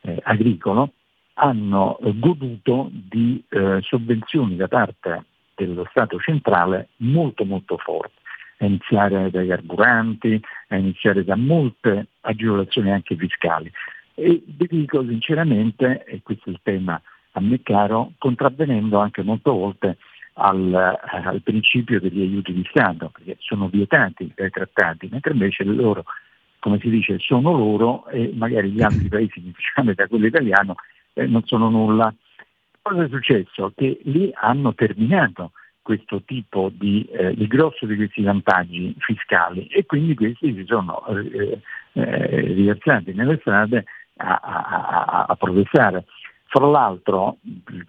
[0.00, 0.94] eh, agricolo,
[1.34, 8.22] hanno goduto di eh, sovvenzioni da parte dello Stato centrale molto molto forti
[8.58, 13.70] a iniziare dai carburanti, a iniziare da molte agevolazioni anche fiscali.
[14.14, 17.00] E vi dico sinceramente, e questo è il tema
[17.32, 19.96] a me caro, contravvenendo anche molte volte
[20.34, 26.04] al, al, principio degli aiuti di Stato, perché sono vietati dai trattati, mentre invece loro,
[26.58, 30.76] come si dice, sono loro e magari gli altri paesi, specialmente da quello italiano,
[31.12, 32.12] eh, non sono nulla.
[32.82, 33.72] Cosa è successo?
[33.74, 35.52] Che lì hanno terminato
[35.84, 41.06] questo tipo di, eh, il grosso di questi vantaggi fiscali e quindi questi si sono
[41.08, 41.60] eh,
[41.92, 43.84] eh, riversati nelle strade
[44.16, 46.06] a, a, a, a progressare.
[46.46, 47.36] Fra l'altro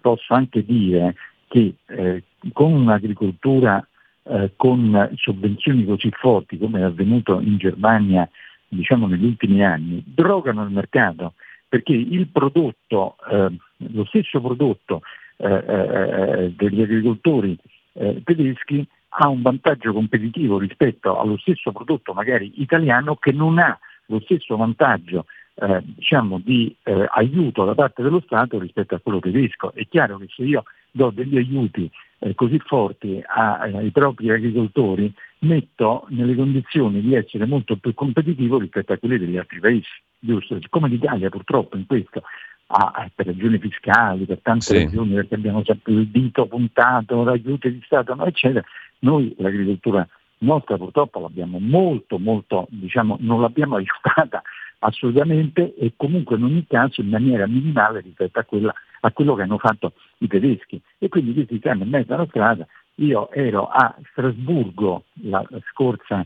[0.00, 1.14] posso anche dire
[1.48, 3.86] che eh, con un'agricoltura
[4.24, 8.28] eh, con sovvenzioni così forti come è avvenuto in Germania
[8.68, 11.34] diciamo, negli ultimi anni, drogano il mercato
[11.68, 15.02] perché il prodotto, eh, lo stesso prodotto
[15.38, 17.58] degli agricoltori
[17.92, 18.86] eh, tedeschi
[19.18, 24.56] ha un vantaggio competitivo rispetto allo stesso prodotto magari italiano che non ha lo stesso
[24.56, 25.26] vantaggio
[25.58, 29.72] eh, diciamo, di eh, aiuto da parte dello Stato rispetto a quello tedesco.
[29.72, 35.12] È chiaro che se io do degli aiuti eh, così forti a, ai propri agricoltori,
[35.40, 39.88] metto nelle condizioni di essere molto più competitivo rispetto a quelli degli altri paesi.
[40.18, 40.58] Giusto?
[40.60, 42.22] Siccome l'Italia purtroppo in questo
[42.68, 44.84] ah, per ragioni fiscali, per tante sì.
[44.84, 48.64] ragioni, perché abbiamo sempre il dito puntato, aiuti di Stato, no, eccetera,
[49.00, 50.06] noi l'agricoltura
[50.38, 54.42] nostra purtroppo l'abbiamo molto, molto, diciamo, non l'abbiamo aiutata
[54.80, 59.42] assolutamente e comunque in ogni caso in maniera minimale rispetto a, quella, a quello che
[59.42, 60.80] hanno fatto i tedeschi.
[60.98, 62.66] E quindi questi stanno in mezzo alla strada.
[62.96, 66.24] Io ero a Strasburgo la, scorsa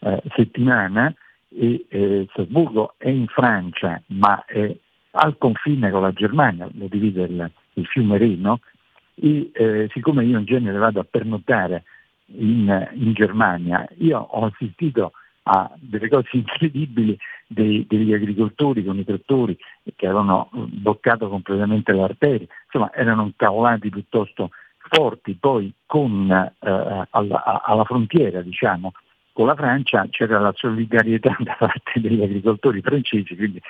[0.00, 1.12] eh, settimana
[1.48, 4.74] e eh, Strasburgo è in Francia ma è
[5.18, 8.60] al confine con la Germania, lo divide il, il fiume Reno,
[9.14, 11.84] e eh, siccome io in genere vado a pernottare
[12.26, 15.12] in, in, Germania, io ho assistito
[15.48, 19.56] a delle cose incredibili dei, degli agricoltori con i trattori
[19.94, 24.50] che avevano bloccato completamente le arterie, insomma erano incavolati piuttosto
[24.88, 28.92] forti, poi con, eh, alla, alla, frontiera diciamo,
[29.32, 33.60] con la Francia c'era la solidarietà da parte degli agricoltori francesi, quindi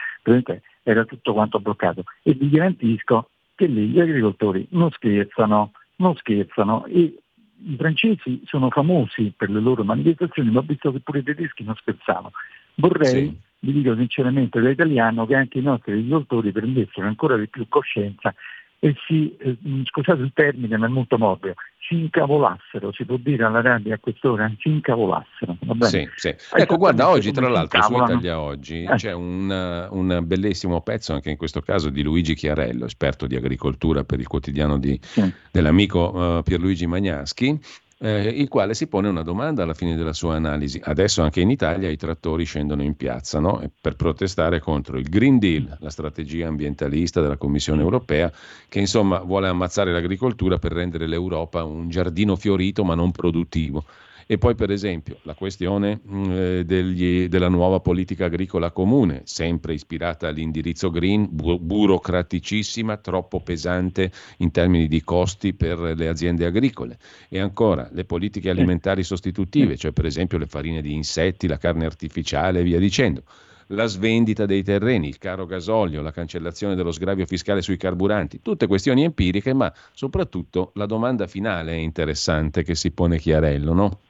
[0.83, 2.05] era tutto quanto bloccato.
[2.23, 6.87] E vi garantisco che lì gli agricoltori non scherzano, non scherzano.
[6.87, 7.19] E
[7.65, 11.65] i francesi sono famosi per le loro manifestazioni, ma ho visto che pure i tedeschi
[11.65, 12.33] non scherzavano.
[12.75, 13.37] Vorrei, sì.
[13.61, 18.35] vi dico sinceramente da italiano, che anche i nostri agricoltori prendessero ancora di più coscienza
[18.79, 23.45] e si, eh, scusate il termine ma è molto morbido, si incavolassero, si può dire
[23.45, 25.57] alla radio a quest'ora, si incavolassero.
[25.81, 26.35] Sì, sì.
[26.53, 28.95] Ecco, guarda, oggi tra l'altro su Italia Oggi eh.
[28.97, 34.05] c'è un, un, bellissimo pezzo, anche in questo caso, di Luigi Chiarello, esperto di agricoltura
[34.05, 35.33] per il quotidiano di, sì.
[35.51, 37.59] dell'amico uh, Pierluigi Magnaschi,
[37.99, 40.81] eh, il quale si pone una domanda alla fine della sua analisi.
[40.83, 43.63] Adesso anche in Italia i trattori scendono in piazza no?
[43.81, 48.31] per protestare contro il Green Deal, la strategia ambientalista della Commissione europea,
[48.69, 53.85] che insomma vuole ammazzare l'agricoltura per rendere l'Europa un giardino fiorito ma non produttivo.
[54.29, 59.73] E poi per esempio la questione mh, eh, degli, della nuova politica agricola comune, sempre
[59.73, 66.99] ispirata all'indirizzo green, bu- burocraticissima, troppo pesante in termini di costi per le aziende agricole.
[67.29, 71.85] E ancora le politiche alimentari sostitutive, cioè per esempio le farine di insetti, la carne
[71.85, 73.23] artificiale e via dicendo
[73.69, 78.67] la svendita dei terreni, il caro gasolio, la cancellazione dello sgravio fiscale sui carburanti, tutte
[78.67, 84.01] questioni empiriche, ma soprattutto la domanda finale è interessante che si pone Chiarello, no?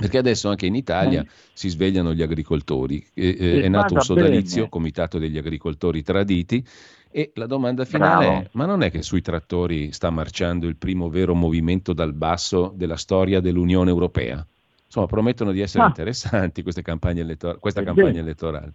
[0.00, 1.28] Perché adesso anche in Italia mm.
[1.52, 4.68] si svegliano gli agricoltori, eh, eh, è nato un sodalizio, bene.
[4.68, 6.64] comitato degli agricoltori traditi,
[7.10, 8.40] e la domanda finale Bravo.
[8.42, 12.72] è: ma non è che sui trattori sta marciando il primo vero movimento dal basso
[12.76, 14.46] della storia dell'Unione Europea?
[14.84, 15.88] Insomma, promettono di essere ah.
[15.88, 18.74] interessanti campagne elettor- questa campagna elettorale.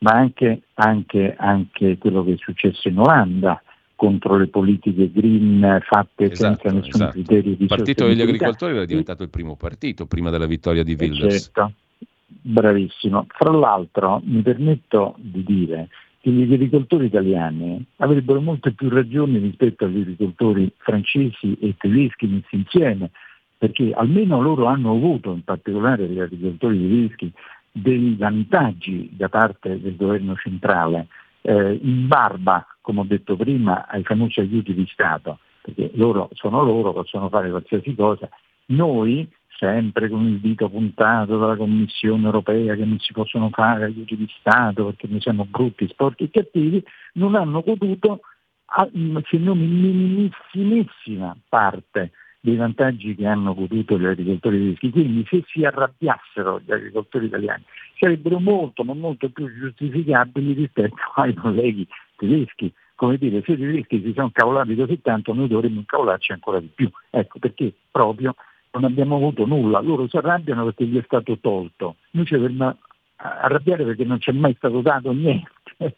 [0.00, 3.62] Ma anche, anche, anche quello che è successo in Olanda,
[3.96, 7.12] contro le politiche green fatte esatto, senza nessun esatto.
[7.12, 10.94] criterio di Il partito degli agricoltori era diventato il primo partito prima della vittoria di
[10.98, 11.44] Wilders.
[11.44, 11.72] Certo,
[12.26, 13.26] bravissimo.
[13.28, 19.38] Fra l'altro mi permetto di dire che che gli agricoltori italiani avrebbero molte più ragioni
[19.38, 23.12] rispetto agli agricoltori francesi e tedeschi messi insieme,
[23.56, 27.32] perché almeno loro hanno avuto, in particolare gli agricoltori tedeschi,
[27.70, 31.06] dei vantaggi da parte del governo centrale,
[31.46, 36.62] eh, in barba, come ho detto prima, ai famosi aiuti di Stato, perché loro sono
[36.64, 38.28] loro, possono fare qualsiasi cosa.
[38.66, 44.16] Noi sempre con il dito puntato dalla Commissione europea che non si possono fare aiuti
[44.16, 46.82] di Stato perché noi siamo brutti, sporchi e cattivi,
[47.14, 48.20] non hanno goduto
[49.30, 54.90] se non in minimissimissima parte dei vantaggi che hanno goduto gli agricoltori tedeschi.
[54.90, 57.64] Quindi se si arrabbiassero gli agricoltori italiani
[57.98, 61.86] sarebbero molto ma molto più giustificabili rispetto ai colleghi
[62.16, 62.72] tedeschi.
[62.94, 66.70] Come dire, se i tedeschi si sono cavolati così tanto noi dovremmo incavolarci ancora di
[66.74, 66.90] più.
[67.10, 68.34] Ecco perché proprio
[68.76, 72.76] non abbiamo avuto nulla, loro si arrabbiano perché gli è stato tolto, noi ci dovremmo
[73.16, 75.50] arrabbiare perché non ci è mai stato dato niente,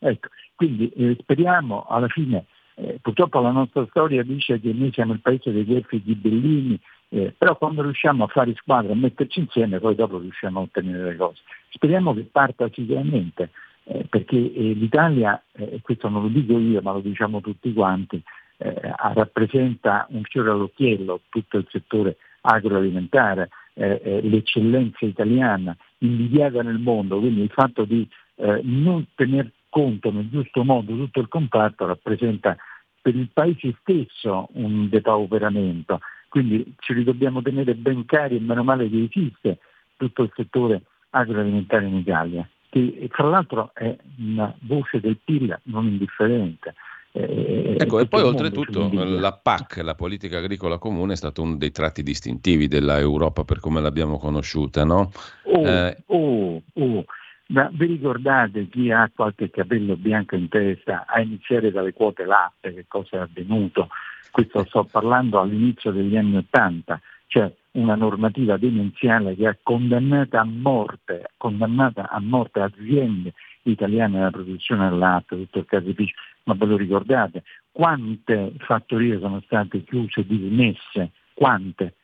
[0.00, 5.12] ecco, quindi eh, speriamo alla fine, eh, purtroppo la nostra storia dice che noi siamo
[5.12, 6.78] il paese degli elfi ghibellini,
[7.12, 11.04] eh, però quando riusciamo a fare squadra, a metterci insieme, poi dopo riusciamo a ottenere
[11.10, 11.42] le cose.
[11.68, 13.50] Speriamo che parta sicuramente,
[13.84, 18.22] eh, perché eh, l'Italia, e questo non lo dico io, ma lo diciamo tutti quanti,
[18.56, 26.78] eh, rappresenta un fiore all'occhiello tutto il settore agroalimentare, eh, eh, l'eccellenza italiana invidiata nel
[26.78, 31.86] mondo, quindi il fatto di eh, non tener conto nel giusto modo tutto il comparto
[31.86, 32.56] rappresenta
[33.00, 36.00] per il paese stesso un depauperamento,
[36.32, 39.58] quindi ce li dobbiamo tenere ben cari e meno male che esiste
[39.98, 40.80] tutto il settore
[41.10, 46.72] agroalimentare in Italia, che tra l'altro è una voce del PIL non indifferente.
[47.12, 51.70] Eh, ecco, e poi oltretutto la PAC, la politica agricola comune, è stato uno dei
[51.70, 55.12] tratti distintivi dell'Europa per come l'abbiamo conosciuta, no?
[55.42, 57.04] Oh, eh, oh, oh.
[57.48, 62.72] Ma vi ricordate chi ha qualche capello bianco in testa a iniziare dalle quote latte,
[62.72, 63.90] che cosa è avvenuto?
[64.30, 70.44] Questo sto parlando all'inizio degli anni Ottanta, cioè una normativa demenziale che ha condannato a
[70.44, 76.14] morte, condannata a morte aziende italiane alla produzione del latte, tutto il caseificio,
[76.44, 77.42] ma ve lo ricordate?
[77.70, 81.12] Quante fattorie sono state chiuse, dismesse?
[81.32, 81.94] Quante?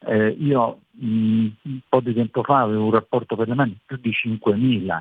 [0.00, 3.96] Eh, io mh, un po' di tempo fa avevo un rapporto per le mani, più
[3.96, 4.98] di 5.000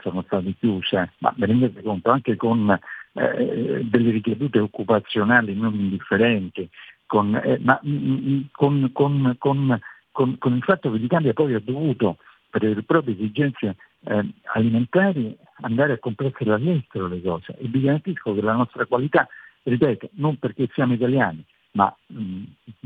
[0.00, 2.78] sono state chiuse, ma vi rendete conto anche con
[3.14, 6.68] eh, delle ricadute occupazionali non indifferenti,
[7.06, 9.36] con, eh, ma, mh, mm, mm, con, con,
[10.10, 12.16] con, il fatto che l'Italia poi ha dovuto
[12.48, 17.56] per le proprie esigenze eh, alimentari andare a comprarsi all'estero le cose.
[17.58, 19.28] E vi garantisco che la nostra qualità,
[19.62, 22.22] ripeto, non perché siamo italiani, ma mh,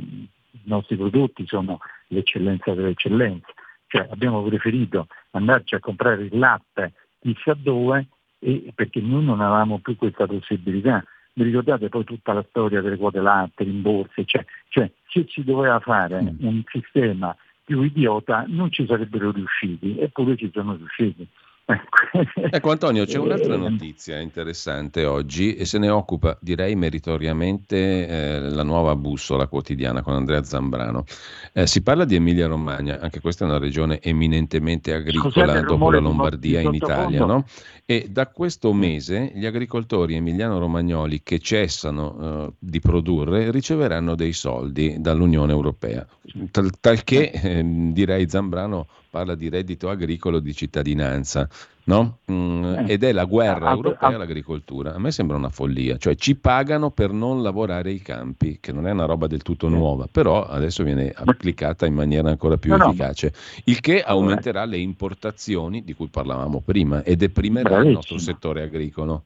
[0.00, 3.52] mm, i nostri prodotti sono l'eccellenza dell'eccellenza,
[3.86, 8.06] cioè abbiamo preferito andarci a comprare il latte chissà dove
[8.46, 11.04] e perché noi non avevamo più questa possibilità.
[11.32, 15.80] Vi ricordate poi tutta la storia delle quote latte, rimborsi, cioè, cioè se si doveva
[15.80, 16.46] fare mm.
[16.46, 21.26] un sistema più idiota non ci sarebbero riusciti, eppure ci sono riusciti.
[22.50, 28.40] Ecco Antonio, c'è un'altra eh, notizia interessante oggi e se ne occupa direi meritoriamente eh,
[28.40, 31.04] la nuova bussola quotidiana con Andrea Zambrano.
[31.52, 35.98] Eh, si parla di Emilia Romagna, anche questa è una regione eminentemente agricola dopo la
[35.98, 37.44] Lombardia in Italia, no?
[37.84, 44.96] E da questo mese gli agricoltori emiliano-romagnoli che cessano eh, di produrre riceveranno dei soldi
[44.98, 46.04] dall'Unione Europea,
[46.50, 48.86] tal, tal che ehm, direi Zambrano
[49.16, 51.48] parla di reddito agricolo di cittadinanza,
[51.84, 52.18] no?
[52.30, 52.84] mm, eh.
[52.86, 54.94] ed è la guerra europea all'agricoltura.
[54.94, 58.86] A me sembra una follia, cioè ci pagano per non lavorare i campi, che non
[58.86, 62.88] è una roba del tutto nuova, però adesso viene applicata in maniera ancora più no,
[62.88, 63.32] efficace,
[63.64, 67.88] il che aumenterà le importazioni di cui parlavamo prima e deprimerà Bravissimo.
[67.88, 69.24] il nostro settore agricolo.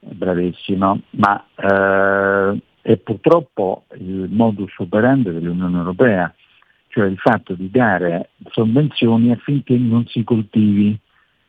[0.00, 6.34] Bravissimo, ma eh, è purtroppo il modus operandi dell'Unione Europea
[6.94, 10.96] cioè il fatto di dare sovvenzioni affinché non si coltivi.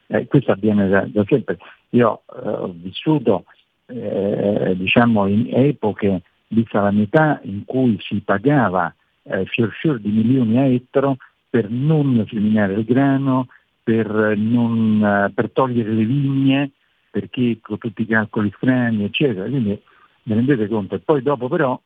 [0.08, 1.60] Eh, questo avviene da, da sempre.
[1.92, 3.46] Io eh, ho vissuto
[3.86, 8.92] eh, diciamo in epoche di calamità in cui si pagava
[9.22, 11.18] eh, fior fior di milioni a ettaro
[11.48, 13.48] per non seminare il grano,
[13.84, 16.72] per, non, eh, per togliere le vigne,
[17.12, 19.48] perché con tutti i calcoli strani, eccetera.
[19.48, 19.80] Quindi
[20.24, 20.96] vi rendete conto.
[20.96, 21.80] E poi dopo però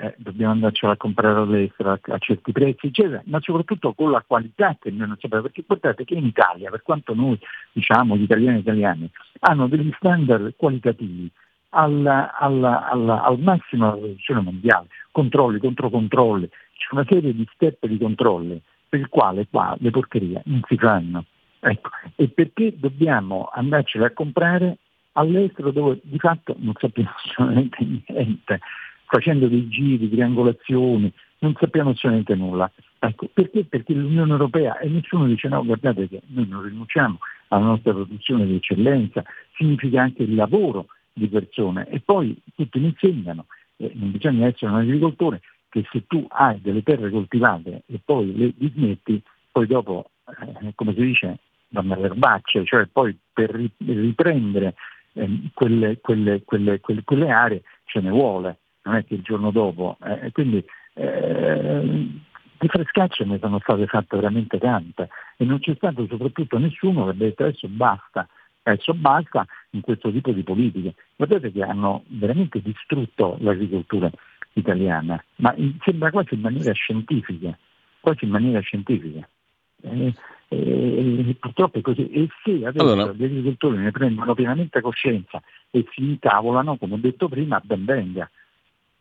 [0.00, 4.24] eh, dobbiamo andarcela a comprare all'estero a, a certi prezzi, eccetera, ma soprattutto con la
[4.26, 7.38] qualità che noi non sappiamo, perché guardate che in Italia, per quanto noi
[7.72, 11.30] diciamo gli italiani e italiani, hanno degli standard qualitativi
[11.70, 17.86] alla, alla, alla, al massimo della produzione mondiale, controlli, controcontrolli, c'è una serie di step
[17.86, 21.24] di controlli per il quale qua le porcherie non si fanno.
[21.60, 24.78] Ecco, e perché dobbiamo andarcela a comprare
[25.12, 27.76] all'estero dove di fatto non sappiamo assolutamente
[28.08, 28.60] niente,
[29.10, 32.70] facendo dei giri, triangolazioni, non sappiamo assolutamente nulla.
[33.00, 33.64] Ecco, perché?
[33.64, 38.46] Perché l'Unione Europea e nessuno dice no, guardate che noi non rinunciamo alla nostra produzione
[38.46, 39.24] di eccellenza,
[39.56, 43.46] significa anche il lavoro di persone e poi tutti mi insegnano,
[43.78, 48.36] eh, non bisogna essere un agricoltore, che se tu hai delle terre coltivate e poi
[48.36, 51.38] le dismetti, poi dopo, eh, come si dice,
[51.70, 54.74] vanno alle erbacce, cioè poi per riprendere
[55.14, 59.96] eh, quelle, quelle, quelle, quelle, aree ce ne vuole, non è che il giorno dopo.
[60.02, 60.64] Eh, quindi
[60.94, 62.08] eh,
[62.58, 67.10] di frescacce ne sono state fatte veramente tante e non c'è stato soprattutto nessuno che
[67.10, 68.28] abbia detto adesso basta,
[68.62, 70.94] adesso basta in questo tipo di politiche.
[71.16, 74.10] Guardate che hanno veramente distrutto l'agricoltura
[74.54, 77.56] italiana, ma sembra quasi in maniera scientifica,
[78.00, 79.26] quasi in maniera scientifica.
[79.82, 80.12] Eh,
[80.48, 82.10] eh, purtroppo è così.
[82.10, 83.12] E se adesso allora.
[83.12, 88.28] gli agricoltori ne prendono pienamente coscienza e si intavolano, come ho detto prima, ben venga.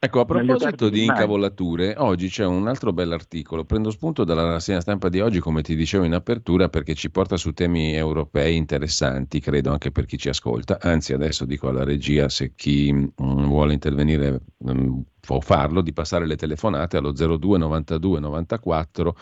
[0.01, 3.65] Ecco, a proposito di incavolature, oggi c'è un altro bell'articolo.
[3.65, 7.35] Prendo spunto dalla rassegna stampa di oggi, come ti dicevo in apertura, perché ci porta
[7.35, 10.77] su temi europei interessanti, credo anche per chi ci ascolta.
[10.79, 15.81] Anzi, adesso dico alla regia se chi mh, mm, vuole intervenire mh, mm, può farlo,
[15.81, 19.17] di passare le telefonate allo 02 92 94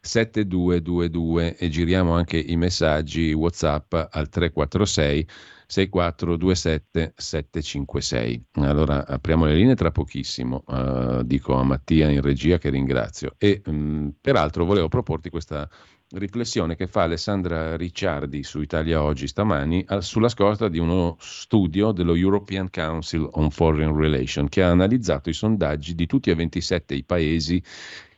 [0.00, 5.26] 7222 e giriamo anche i messaggi WhatsApp al 346
[5.70, 8.44] 6427 756.
[8.54, 13.62] Allora apriamo le linee tra pochissimo, uh, dico a Mattia in regia che ringrazio e
[13.66, 15.68] um, peraltro volevo proporti questa
[16.12, 22.16] riflessione che fa Alessandra Ricciardi su Italia Oggi stamani sulla scorta di uno studio dello
[22.16, 27.04] European Council on Foreign Relations che ha analizzato i sondaggi di tutti e 27 i
[27.04, 27.62] paesi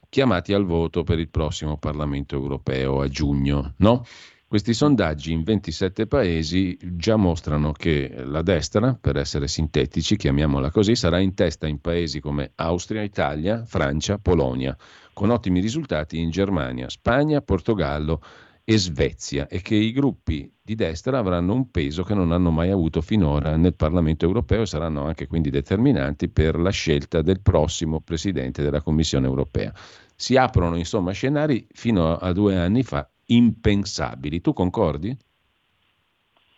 [0.09, 3.75] chiamati al voto per il prossimo Parlamento europeo a giugno.
[3.79, 4.05] No?
[4.53, 10.95] Questi sondaggi in 27 paesi già mostrano che la destra, per essere sintetici, chiamiamola così,
[10.95, 14.77] sarà in testa in paesi come Austria, Italia, Francia, Polonia,
[15.15, 18.21] con ottimi risultati in Germania, Spagna, Portogallo
[18.63, 22.69] e Svezia e che i gruppi di destra avranno un peso che non hanno mai
[22.69, 28.03] avuto finora nel Parlamento europeo e saranno anche quindi determinanti per la scelta del prossimo
[28.03, 29.73] Presidente della Commissione europea.
[30.15, 34.41] Si aprono insomma scenari fino a due anni fa impensabili.
[34.41, 35.17] Tu concordi?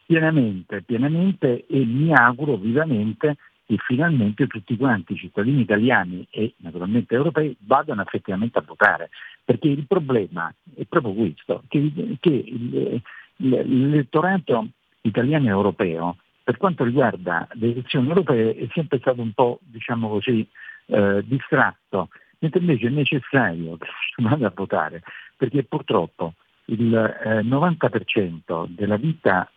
[0.06, 7.14] Pienamente, pienamente e mi auguro vivamente che finalmente tutti quanti i cittadini italiani e naturalmente
[7.14, 9.08] europei vadano effettivamente a votare,
[9.42, 13.00] perché il problema è proprio questo, che, che
[13.36, 14.68] l'elettorato
[15.02, 20.10] italiano e europeo per quanto riguarda le elezioni europee è sempre stato un po' diciamo
[20.10, 20.46] così,
[20.86, 25.02] eh, distratto mentre invece è necessario che si vada a votare,
[25.36, 26.34] perché purtroppo
[26.66, 29.50] il eh, 90% della vita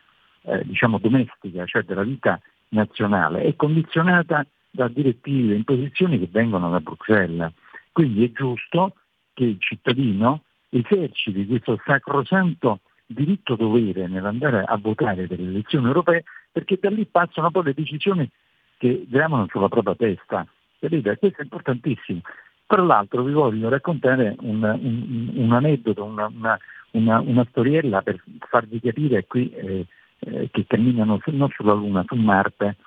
[0.44, 2.40] eh, diciamo domestica, cioè della vita
[2.70, 7.52] nazionale, è condizionata da direttive e imposizioni che vengono da Bruxelles.
[7.92, 8.94] Quindi è giusto
[9.34, 16.24] che il cittadino eserciti questo sacrosanto diritto dovere nell'andare a votare per le elezioni europee
[16.52, 18.30] perché da lì passano poi le decisioni
[18.78, 20.46] che gravano sulla propria testa.
[20.80, 22.22] Vedete, questo è importantissimo.
[22.66, 26.60] Tra l'altro vi voglio raccontare un, un, un aneddoto, una, una,
[26.92, 29.86] una, storiella per farvi capire qui eh,
[30.20, 32.78] eh, che camminano non sulla Luna, su Marte.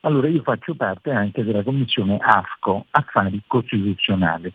[0.00, 4.52] Allora io faccio parte anche della commissione AFCO, Affari Costituzionali,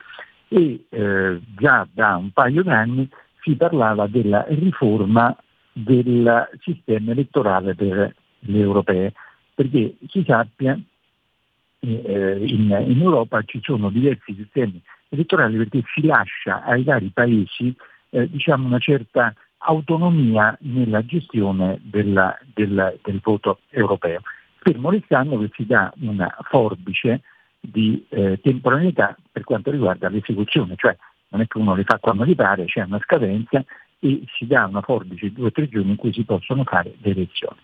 [0.47, 3.09] e eh, già da un paio d'anni
[3.41, 5.35] si parlava della riforma
[5.73, 9.13] del sistema elettorale per le europee,
[9.53, 10.79] perché si sappia
[11.79, 17.75] eh, in, in, Europa ci sono diversi sistemi elettorali perché si lascia ai vari paesi
[18.13, 24.21] eh, diciamo una certa autonomia nella gestione della, della, del voto europeo,
[24.59, 27.21] fermo restando che si dà una forbice
[27.59, 30.95] di eh, temporaneità per quanto riguarda l'esecuzione, cioè
[31.29, 33.63] non è che uno le fa quando gli pare, c'è una scadenza
[33.99, 36.93] e si dà una forbice di due o tre giorni in cui si possono fare
[36.99, 37.57] le elezioni.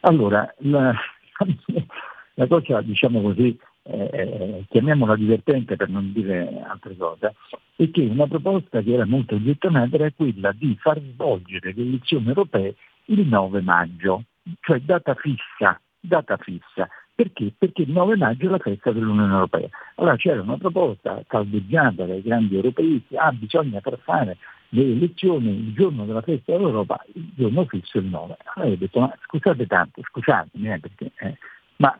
[0.00, 0.92] Allora, la,
[2.34, 3.58] la cosa, diciamo così,
[3.88, 7.34] eh, eh, chiamiamola divertente per non dire altre cose,
[7.76, 12.28] è che una proposta che era molto gettonata era quella di far svolgere le elezioni
[12.28, 12.74] europee
[13.06, 14.24] il 9 maggio,
[14.60, 16.88] cioè data fissa, data fissa.
[17.14, 17.52] Perché?
[17.56, 19.68] Perché il 9 maggio è la festa dell'Unione Europea.
[19.94, 24.36] Allora c'era una proposta caldeggiata dai grandi europeisti, ah bisogna far fare
[24.70, 28.36] le elezioni il giorno della festa dell'Europa, il giorno fisso il 9.
[28.54, 31.38] Allora ho detto, ma scusate tanto, scusatemi, eh, perché, eh,
[31.76, 31.98] ma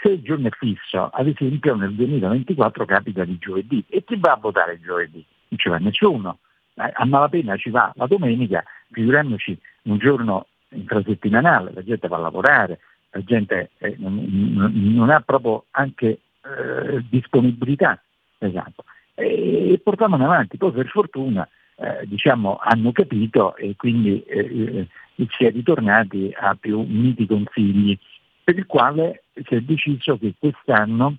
[0.00, 4.32] se il giorno è fisso, ad esempio nel 2024 capita di giovedì e chi va
[4.32, 5.24] a votare giovedì?
[5.48, 6.38] Non ci va nessuno.
[6.74, 12.20] Eh, a malapena ci va la domenica figuriamoci un giorno intrasettimanale, la gente va a
[12.20, 12.78] lavorare,
[13.10, 14.24] la gente eh, non,
[14.94, 18.00] non, ha proprio anche eh, disponibilità.
[18.38, 18.84] Esatto.
[19.14, 25.26] E, e portavano avanti, poi per fortuna eh, diciamo, hanno capito e quindi eh, eh,
[25.30, 27.98] si è ritornati a più miti consigli,
[28.44, 31.16] per il quale si è deciso che quest'anno,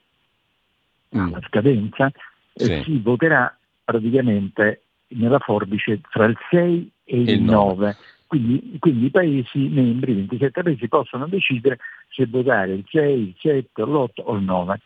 [1.16, 1.20] mm.
[1.20, 2.12] alla scadenza,
[2.54, 2.82] eh, sì.
[2.84, 7.76] si voterà praticamente nella forbice tra il 6 e il, il 9.
[7.76, 7.98] 9.
[8.28, 11.78] Quindi, quindi, i Paesi membri, 27 Paesi, possono decidere
[12.10, 14.80] se votare il 6, il 7, l'8 o il 9.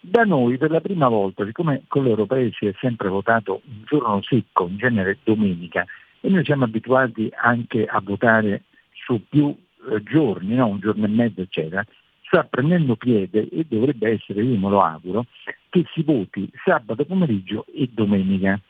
[0.00, 3.84] Da noi per la prima volta, siccome con gli europei si è sempre votato un
[3.86, 5.84] giorno secco, in genere domenica,
[6.20, 9.54] e noi siamo abituati anche a votare su più
[9.90, 10.66] eh, giorni, no?
[10.66, 11.84] un giorno e mezzo eccetera,
[12.34, 15.26] sta prendendo piede e dovrebbe essere, io me lo auguro,
[15.70, 18.60] che si voti sabato pomeriggio e domenica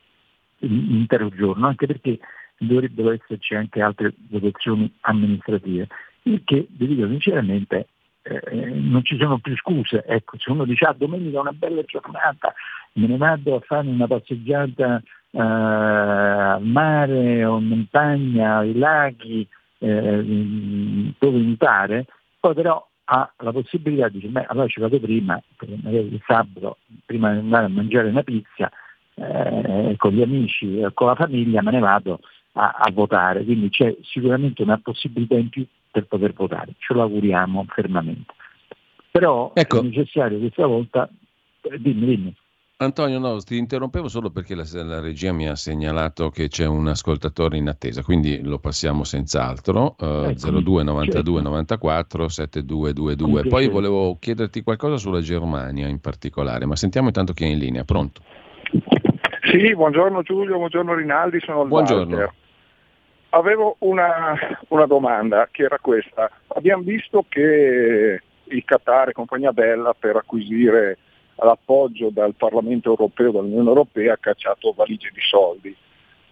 [0.58, 2.18] l'intero giorno, anche perché
[2.58, 5.88] dovrebbero esserci anche altre votazioni amministrative,
[6.24, 7.88] il che, vi dico sinceramente,
[8.22, 10.04] eh, non ci sono più scuse.
[10.06, 12.52] Ecco, se uno dice ah, domenica è una bella giornata,
[12.94, 19.46] me ne vado a fare una passeggiata eh, al mare o in montagna, ai laghi,
[19.78, 22.06] eh, dove mi pare,
[22.40, 25.40] poi però ha la possibilità di dire, beh, allora ci vado prima,
[25.82, 28.70] magari il sabato, prima di andare a mangiare una pizza,
[29.14, 32.20] eh, con gli amici, con la famiglia, me ne vado
[32.52, 33.44] a, a, votare.
[33.44, 38.32] Quindi c'è sicuramente una possibilità in più per poter votare, ce lo auguriamo fermamente.
[39.10, 39.80] Però ecco.
[39.80, 41.08] è necessario questa volta,
[41.62, 42.34] eh, dimmi, dimmi.
[42.84, 46.86] Antonio, no, ti interrompevo solo perché la, la, regia mi ha segnalato che c'è un
[46.88, 49.96] ascoltatore in attesa, quindi lo passiamo senz'altro.
[49.98, 53.48] Uh, ecco, 02 92 94 7222.
[53.48, 57.84] Poi volevo chiederti qualcosa sulla Germania in particolare, ma sentiamo intanto chi è in linea.
[57.84, 58.20] Pronto?
[59.50, 62.16] Sì, buongiorno Giulio, buongiorno Rinaldi, sono il Buongiorno.
[62.16, 62.34] Walter.
[63.30, 64.34] Avevo una,
[64.68, 66.30] una domanda che era questa.
[66.48, 70.98] Abbiamo visto che il Qatar e compagnia bella per acquisire
[71.36, 75.76] l'appoggio dal Parlamento europeo, dall'Unione Europea, ha cacciato valigie di soldi.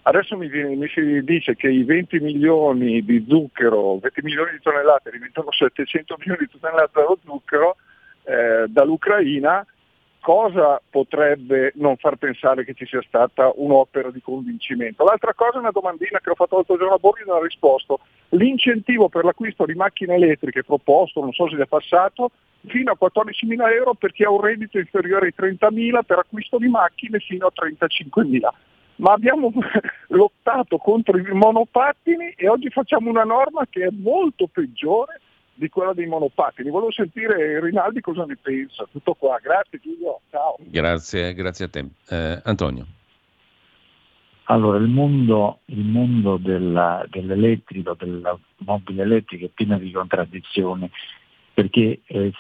[0.05, 5.11] Adesso mi, mi, si dice che i 20 milioni di zucchero, 20 milioni di tonnellate
[5.11, 7.77] diventano 700 milioni di tonnellate dello zucchero
[8.25, 9.65] eh, dall'Ucraina
[10.23, 15.05] cosa potrebbe non far pensare che ci sia stata un'opera di convincimento?
[15.05, 17.43] L'altra cosa è una domandina che ho fatto l'altro giorno a Borghi e non ha
[17.43, 17.99] risposto.
[18.31, 22.31] L'incentivo per l'acquisto di macchine elettriche proposto, non so se è passato,
[22.66, 26.68] fino a 14.000 euro per chi ha un reddito inferiore ai 30.000 per acquisto di
[26.68, 28.49] macchine fino a 35.000.
[28.97, 29.53] Ma abbiamo
[30.09, 35.20] lottato contro i monopattini e oggi facciamo una norma che è molto peggiore
[35.55, 36.71] di quella dei monopattini.
[36.71, 38.87] Volevo sentire Rinaldi cosa ne pensa.
[38.91, 40.57] Tutto qua, grazie Giulio, ciao.
[40.59, 41.87] Grazie, grazie a te.
[42.09, 42.87] Eh, Antonio.
[44.47, 50.91] Allora, il mondo, il mondo della, dell'elettrico, dell'automobile elettrico è pieno di contraddizioni,
[51.55, 52.33] perché eh,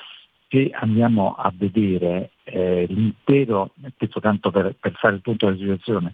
[0.48, 6.12] se andiamo a vedere eh, l'intero, questo tanto per, per fare il punto della situazione,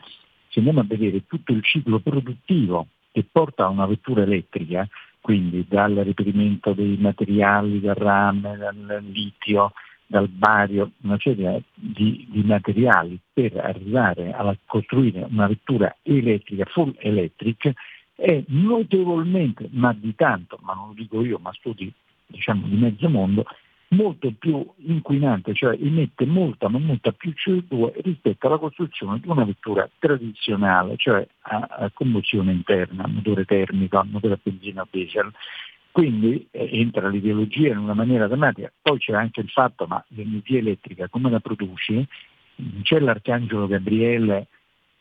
[0.48, 4.86] se andiamo a vedere tutto il ciclo produttivo che porta a una vettura elettrica,
[5.20, 9.72] quindi dal reperimento dei materiali, dal rame, dal litio,
[10.06, 16.94] dal bario, una serie di, di materiali per arrivare a costruire una vettura elettrica, full
[16.98, 17.72] electric,
[18.14, 21.92] è notevolmente, ma di tanto, ma non lo dico io, ma studi
[22.26, 23.44] diciamo, di mezzo mondo,
[23.90, 29.44] molto più inquinante, cioè emette molta ma molta più CO2 rispetto alla costruzione di una
[29.44, 35.32] vettura tradizionale, cioè a, a combustione interna, motore termico, motore a benzina diesel.
[35.90, 38.70] Quindi eh, entra l'ideologia in una maniera drammatica.
[38.80, 42.06] Poi c'è anche il fatto, ma l'energia elettrica come la produci?
[42.82, 44.48] C'è l'arcangelo Gabriele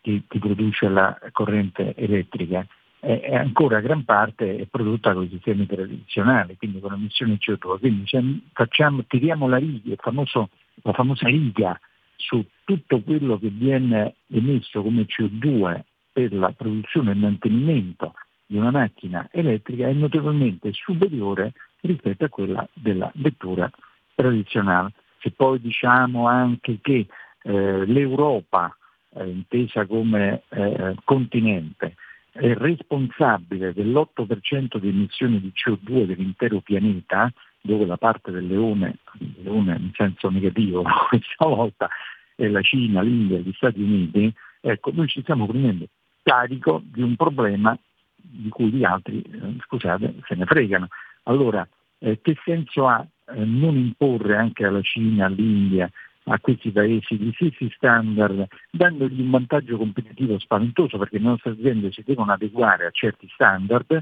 [0.01, 2.65] che ti produce la corrente elettrica,
[3.07, 7.79] è ancora gran parte è prodotta con i sistemi tradizionali, quindi con emissioni CO2.
[7.79, 10.49] Quindi facciamo, tiriamo la riga, famoso,
[10.81, 11.79] la famosa riga
[12.17, 15.81] su tutto quello che viene emesso come CO2
[16.11, 18.13] per la produzione e il mantenimento
[18.45, 23.69] di una macchina elettrica è notevolmente superiore rispetto a quella della vettura
[24.15, 24.91] tradizionale.
[25.19, 27.07] Se poi diciamo anche che
[27.41, 28.75] eh, l'Europa,
[29.13, 31.95] eh, intesa come eh, continente,
[32.37, 37.31] è responsabile dell'8% di emissioni di CO2 dell'intero pianeta,
[37.61, 38.99] dove la parte del leone,
[39.41, 41.89] leone in senso negativo questa volta,
[42.35, 44.31] è la Cina, l'India, gli Stati Uniti,
[44.61, 45.87] ecco, noi ci stiamo prendendo
[46.21, 47.77] carico di un problema
[48.15, 50.87] di cui gli altri, eh, scusate, se ne fregano.
[51.23, 51.67] Allora,
[51.99, 55.89] eh, che senso ha eh, non imporre anche alla Cina, all'India
[56.27, 61.91] a questi paesi gli stessi standard, dandogli un vantaggio competitivo spaventoso perché le nostre aziende
[61.91, 64.01] si devono adeguare a certi standard,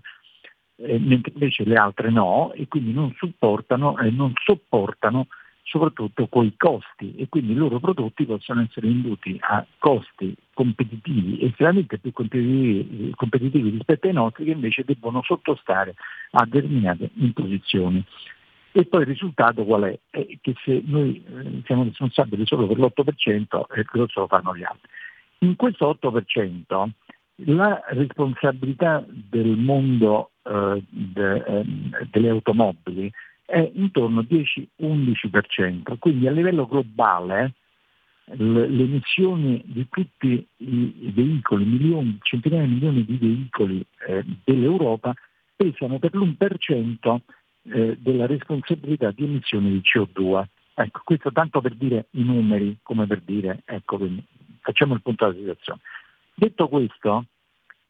[0.78, 5.28] eh, mentre invece le altre no e quindi non supportano e non sopportano
[5.64, 11.98] soprattutto coi costi e quindi i loro prodotti possono essere venduti a costi competitivi, estremamente
[11.98, 15.96] più competitivi, competitivi rispetto ai nostri che invece debbono sottostare
[16.32, 18.04] a determinate imposizioni.
[18.78, 20.00] E poi il risultato qual è?
[20.10, 24.64] È che se noi eh, siamo responsabili solo per l'8%, il grosso lo fanno gli
[24.64, 24.90] altri.
[25.40, 26.90] In questo 8%
[27.54, 31.66] la responsabilità del mondo eh, de, eh,
[32.12, 33.10] delle automobili
[33.46, 37.54] è intorno al 10-11%, quindi a livello globale
[38.26, 45.14] le, le emissioni di tutti i veicoli, milioni, centinaia di milioni di veicoli eh, dell'Europa
[45.56, 47.20] pesano per l'1%
[47.72, 50.44] eh, della responsabilità di emissioni di CO2.
[50.74, 54.24] Ecco, questo tanto per dire i numeri, come per dire, ecco, quindi,
[54.60, 55.80] facciamo il punto della situazione.
[56.34, 57.26] Detto questo,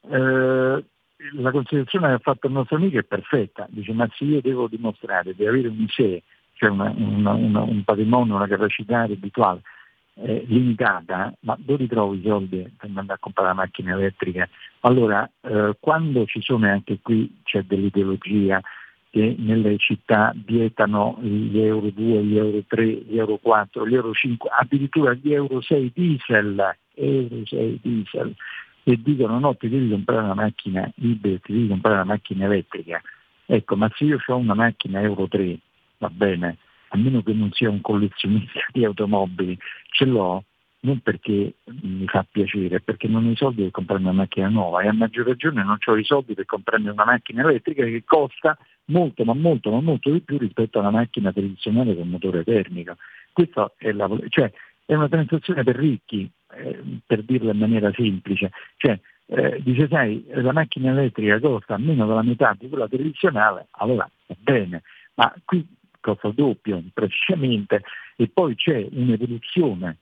[0.10, 0.84] eh,
[1.34, 4.68] la considerazione che ha fatto il nostro amico è perfetta, dice ma se io devo
[4.68, 6.22] dimostrare di avere un sé,
[6.54, 9.62] cioè una, una, una, un patrimonio, una capacità reddituale
[10.16, 14.48] eh, limitata, ma dove trovo i soldi per andare a comprare la macchina elettrica?
[14.82, 18.62] Allora, eh, quando ci sono anche qui c'è dell'ideologia
[19.16, 24.12] che nelle città vietano gli euro 2, gli euro 3, gli euro 4, gli euro
[24.12, 28.36] 5, addirittura gli euro 6 diesel, euro 6 diesel,
[28.84, 33.02] e dicono no ti devi comprare una macchina ibrida, ti devi comprare una macchina elettrica.
[33.46, 35.60] Ecco, ma se io ho una macchina Euro 3,
[36.00, 36.58] va bene,
[36.90, 39.58] a meno che non sia un collezionista di automobili,
[39.92, 40.44] ce l'ho
[40.86, 44.82] non perché mi fa piacere, perché non ho i soldi per comprarmi una macchina nuova
[44.82, 48.58] e a maggior ragione non ho i soldi per comprarmi una macchina elettrica che costa
[48.86, 52.98] molto, ma molto, ma molto di più rispetto a una macchina tradizionale con motore termico.
[53.34, 54.52] Questa è, la, cioè,
[54.86, 58.52] è una transazione per ricchi, eh, per dirlo in maniera semplice.
[58.78, 64.08] Cioè, eh, dice sai, la macchina elettrica costa meno della metà di quella tradizionale, allora
[64.28, 64.84] va bene,
[65.16, 65.66] ma qui
[66.00, 67.82] costa doppio praticamente
[68.16, 69.98] e poi c'è un'evoluzione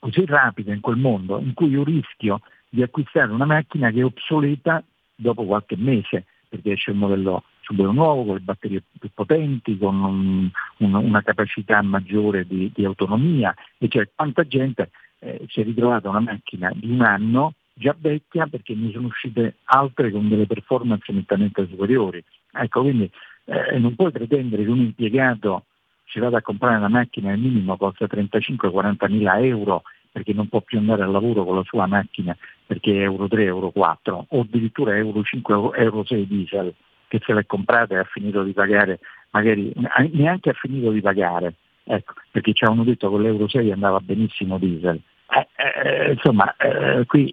[0.00, 4.04] così rapida in quel mondo in cui io rischio di acquistare una macchina che è
[4.04, 4.82] obsoleta
[5.14, 10.02] dopo qualche mese perché esce un modello subito nuovo, con le batterie più potenti, con
[10.02, 14.90] un, un, una capacità maggiore di, di, autonomia, e cioè quanta gente
[15.20, 19.58] eh, si è ritrovata una macchina di un anno già vecchia perché ne sono uscite
[19.64, 22.22] altre con delle performance nettamente superiori.
[22.52, 23.08] Ecco, quindi
[23.44, 25.66] eh, non puoi pretendere che un impiegato
[26.10, 30.60] si vada a comprare una macchina al minimo costa 35-40 mila euro perché non può
[30.60, 32.36] più andare al lavoro con la sua macchina
[32.66, 36.74] perché è euro 3, euro 4 o addirittura euro 5, euro 6 diesel
[37.10, 39.00] che se l'è comprata e ha finito di pagare,
[39.30, 39.72] magari
[40.12, 44.58] neanche ha finito di pagare, ecco, perché ci avevano detto che l'euro 6 andava benissimo
[44.58, 45.00] diesel.
[45.28, 47.32] Eh, eh, insomma, eh, qui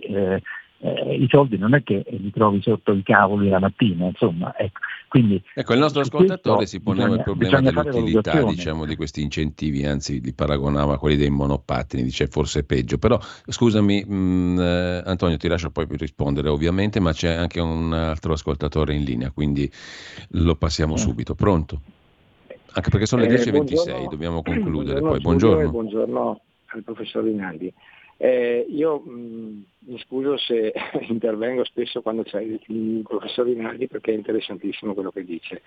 [0.79, 4.55] eh, i soldi non è che li trovi sotto i cavoli la mattina, insomma.
[4.55, 9.21] Ecco, Quindi, ecco il nostro ascoltatore si poneva bisogna, il problema dell'utilità diciamo, di questi
[9.21, 12.97] incentivi, anzi li paragonava a quelli dei monopattini, dice forse peggio.
[12.97, 17.93] Però scusami mh, mm, eh, Antonio, ti lascio poi rispondere ovviamente, ma c'è anche un
[17.93, 19.69] altro ascoltatore in linea, quindi
[20.31, 20.97] lo passiamo eh.
[20.99, 21.33] subito.
[21.33, 21.81] Pronto?
[22.73, 24.99] Anche perché sono le 10.26, eh, dobbiamo concludere.
[24.99, 25.19] Buongiorno, poi.
[25.21, 25.69] Buongiorno.
[25.71, 27.73] buongiorno al professor Rinaldi.
[28.17, 30.73] Eh, io mh, mm, mi scuso se
[31.07, 35.61] intervengo spesso quando c'è il, il professor Rinaldi perché è interessantissimo quello che dice.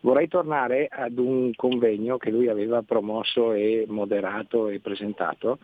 [0.00, 5.58] Vorrei tornare ad un convegno che lui aveva promosso e moderato e presentato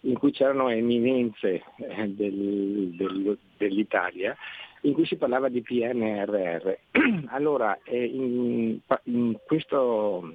[0.00, 4.36] in cui c'erano eminenze eh, del, del, dell'Italia
[4.82, 6.72] in cui si parlava di PNRR.
[7.28, 10.34] allora, eh, in, in questo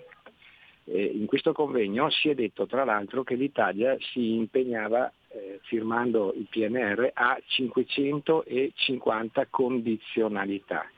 [0.89, 6.33] eh, in questo convegno si è detto tra l'altro che l'Italia si impegnava eh, firmando
[6.35, 10.89] il PNR a 550 condizionalità.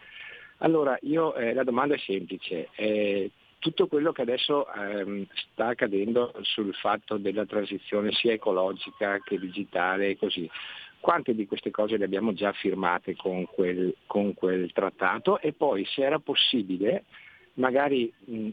[0.59, 2.69] Allora io, eh, la domanda è semplice.
[2.75, 9.37] Eh, tutto quello che adesso ehm, sta accadendo sul fatto della transizione sia ecologica che
[9.37, 10.49] digitale e così,
[10.99, 15.85] quante di queste cose le abbiamo già firmate con quel, con quel trattato e poi
[15.85, 17.03] se era possibile
[17.56, 18.52] magari un,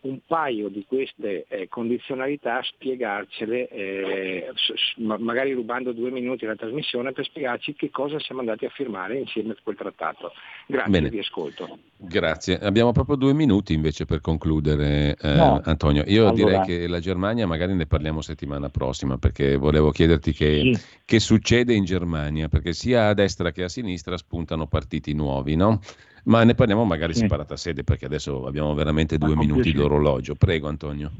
[0.00, 4.52] un, paio di queste eh, condizionalità spiegarcele, eh,
[4.96, 9.52] magari rubando due minuti alla trasmissione per spiegarci che cosa siamo andati a firmare insieme
[9.52, 10.32] a quel trattato.
[10.66, 11.08] Grazie, Bene.
[11.08, 11.78] vi ascolto.
[11.96, 15.60] Grazie, abbiamo proprio due minuti invece per concludere, eh, no.
[15.64, 16.04] Antonio.
[16.06, 16.34] Io allora.
[16.34, 21.00] direi che la Germania magari ne parliamo settimana prossima perché volevo chiederti che, sì.
[21.04, 25.80] che succede in Germania, perché sia a destra che a sinistra spuntano partiti nuovi, no?
[26.24, 27.20] Ma ne parliamo magari sì.
[27.20, 30.34] separata sede perché adesso abbiamo veramente due minuti d'orologio.
[30.34, 31.10] Prego Antonio.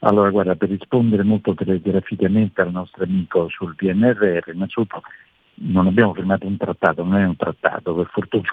[0.00, 5.02] Allora, guarda, per rispondere molto telegraficamente al nostro amico sul PNRR, innanzitutto
[5.54, 8.48] non abbiamo firmato un trattato, non è un trattato, per fortuna.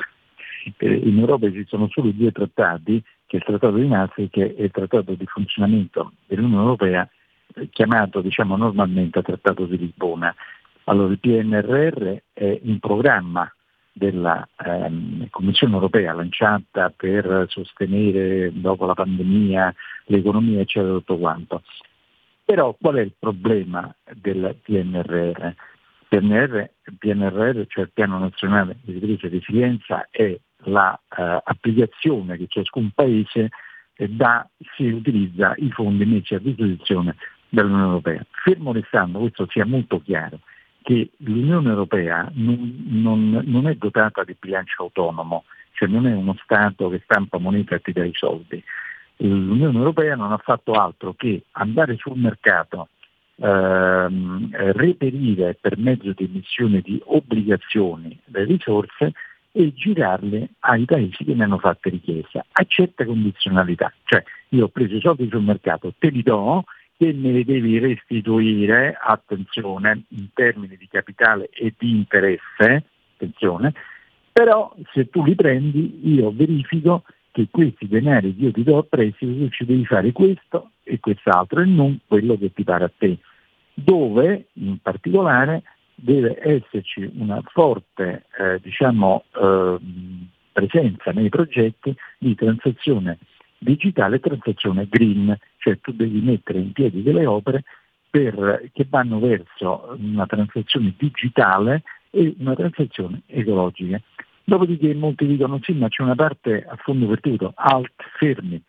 [0.78, 4.72] Eh, in Europa esistono solo due trattati, che è il Trattato di Maastricht e il
[4.72, 7.10] Trattato di funzionamento dell'Unione Europea,
[7.56, 10.34] eh, chiamato diciamo, normalmente Trattato di Lisbona.
[10.86, 13.54] Allora il PNRR è un programma
[13.94, 19.74] della ehm, Commissione europea lanciata per sostenere dopo la pandemia
[20.06, 21.62] l'economia eccetera tutto quanto.
[22.44, 25.54] Però qual è il problema del PNRR?
[26.10, 26.70] PNR,
[27.00, 33.50] PNRR, cioè il Piano Nazionale di Ripresa e Resilienza, è l'applicazione la, che ciascun Paese
[33.96, 37.16] eh, dà se utilizza i fondi messi a disposizione
[37.50, 38.26] dall'Unione Europea.
[38.44, 40.40] Fermo restando, questo sia molto chiaro,
[40.84, 46.36] che l'Unione Europea non, non, non, è dotata di bilancio autonomo, cioè non è uno
[46.44, 48.64] Stato che stampa moneta e ti dà i soldi.
[49.18, 52.90] L'Unione Europea non ha fatto altro che andare sul mercato,
[53.38, 59.14] ehm, reperire per mezzo di emissione di obbligazioni le risorse
[59.56, 63.94] e girarle ai paesi che ne hanno fatte richiesta, a certe condizionalità.
[64.04, 66.66] Cioè io ho preso i soldi sul mercato, te li do
[66.98, 72.84] che me li devi restituire, attenzione, in termini di capitale e di interesse,
[73.16, 73.74] attenzione,
[74.32, 78.84] però se tu li prendi io verifico che questi denari che io ti do a
[78.84, 83.18] prestito ci devi fare questo e quest'altro e non quello che ti pare a te,
[83.74, 85.64] dove in particolare
[85.96, 89.78] deve esserci una forte eh, diciamo, eh,
[90.52, 93.18] presenza nei progetti di transazione
[93.64, 97.64] digitale transazione green, cioè tu devi mettere in piedi delle opere
[98.10, 104.00] per, che vanno verso una transazione digitale e una transazione ecologica.
[104.44, 108.62] Dopodiché molti dicono sì, ma c'è una parte a fondo perduto, alt, fermi,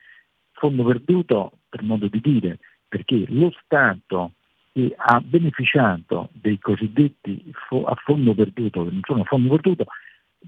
[0.53, 4.33] fondo perduto per modo di dire, perché lo Stato
[4.73, 7.53] che ha beneficiato dei cosiddetti
[7.85, 9.87] a fondo perduto, che non sono a fondo perduto,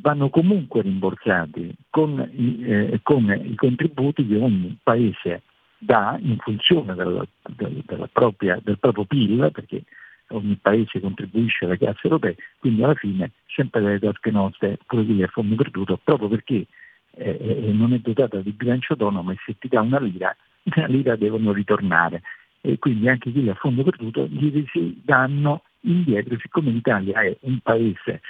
[0.01, 5.43] vanno comunque rimborsati con eh, con i contributi che ogni paese
[5.79, 9.85] dà in funzione del, del, della propria, del proprio PIL, perché
[10.29, 15.25] ogni paese contribuisce alle casse europee, quindi alla fine sempre dalle tasche nostre quello che
[15.25, 16.67] è fondo perduto, proprio perché
[17.13, 20.35] eh, eh, non è dotata di bilancio autonomo e se ti dà una lira,
[20.75, 22.23] una lira devono ritornare.
[22.61, 27.37] E quindi anche chi è a fondo perduto gli si danno indietro, siccome l'Italia è
[27.43, 28.23] un paese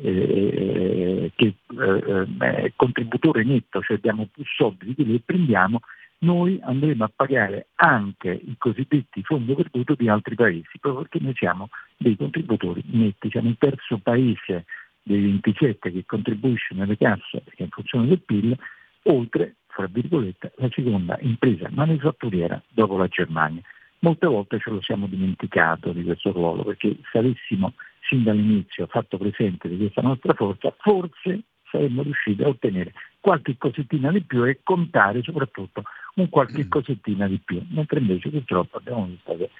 [0.00, 5.80] eh, che eh, è contributore netto, cioè abbiamo più soldi di quelli che prendiamo,
[6.20, 11.34] noi andremo a pagare anche i cosiddetti fondi perduti di altri paesi, proprio perché noi
[11.36, 14.64] siamo dei contributori netti, siamo il terzo paese
[15.02, 18.56] dei 27 che contribuisce nelle casse perché in funzione del PIL,
[19.04, 23.62] oltre, fra virgolette, la seconda impresa manifatturiera dopo la Germania.
[24.00, 27.74] Molte volte ce lo siamo dimenticato di questo ruolo, perché se avessimo
[28.08, 34.10] sin dall'inizio fatto presente di questa nostra forza, forse saremmo riusciti a ottenere qualche cosettina
[34.10, 35.82] di più e contare soprattutto
[36.14, 36.68] un qualche mm.
[36.68, 39.50] cosettina di più, mentre invece purtroppo abbiamo visto che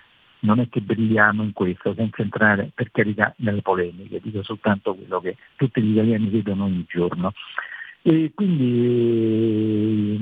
[0.40, 5.20] non è che brilliamo in questo, senza entrare per carità nelle polemiche, dico soltanto quello
[5.20, 7.32] che tutti gli italiani vedono ogni giorno.
[8.02, 10.16] E quindi,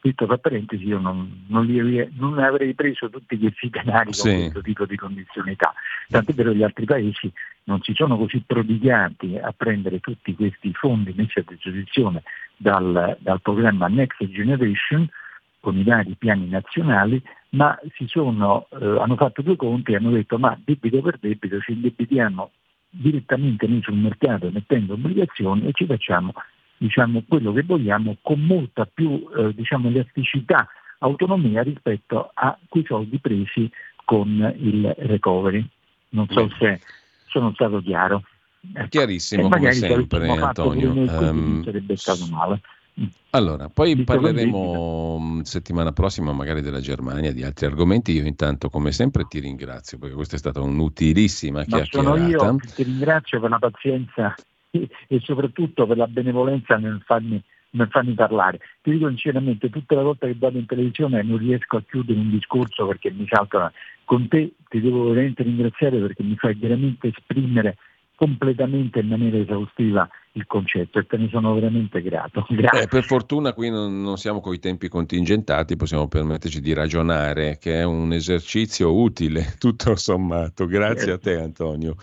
[0.00, 4.28] detto tra parentesi, io non, non, li, non, avrei preso tutti questi denari sì.
[4.28, 5.72] con questo tipo di condizionalità.
[6.08, 7.32] Tant'è vero che gli altri paesi
[7.64, 12.24] non si sono così prodigati a prendere tutti questi fondi messi a disposizione
[12.56, 15.08] dal, dal programma Next Generation
[15.60, 20.38] con i vari piani nazionali, ma sono, eh, hanno fatto due conti e hanno detto
[20.38, 22.50] ma debito per debito ci indebitiamo
[22.90, 26.32] direttamente noi sul mercato mettendo obbligazioni e ci facciamo
[26.82, 30.68] diciamo, quello che vogliamo con molta più eh, diciamo, elasticità,
[30.98, 33.70] autonomia rispetto a quei soldi presi
[34.04, 34.28] con
[34.58, 35.64] il recovery.
[36.10, 36.80] Non so se
[37.28, 38.24] sono stato chiaro.
[38.74, 38.88] Ecco.
[38.88, 40.90] Chiarissimo, come sempre, Antonio.
[40.92, 42.60] Um, sarebbe stato male.
[43.30, 48.12] Allora, poi Dico parleremo mm, settimana prossima magari della Germania, di altri argomenti.
[48.12, 52.16] Io intanto, come sempre, ti ringrazio perché questa è stata un'utilissima chiacchierata.
[52.16, 54.34] Sono io ti ringrazio per la pazienza
[55.08, 58.58] e soprattutto per la benevolenza nel farmi, nel farmi parlare.
[58.80, 62.30] Ti dico sinceramente, tutte le volte che vado in televisione non riesco a chiudere un
[62.30, 63.70] discorso perché mi saltano.
[64.04, 67.76] Con te ti devo veramente ringraziare perché mi fai veramente esprimere
[68.14, 72.46] completamente in maniera esaustiva il concetto e te ne sono veramente grato.
[72.48, 77.58] Eh, per fortuna qui non, non siamo con i tempi contingentati, possiamo permetterci di ragionare,
[77.58, 80.66] che è un esercizio utile, tutto sommato.
[80.66, 81.96] Grazie a te Antonio.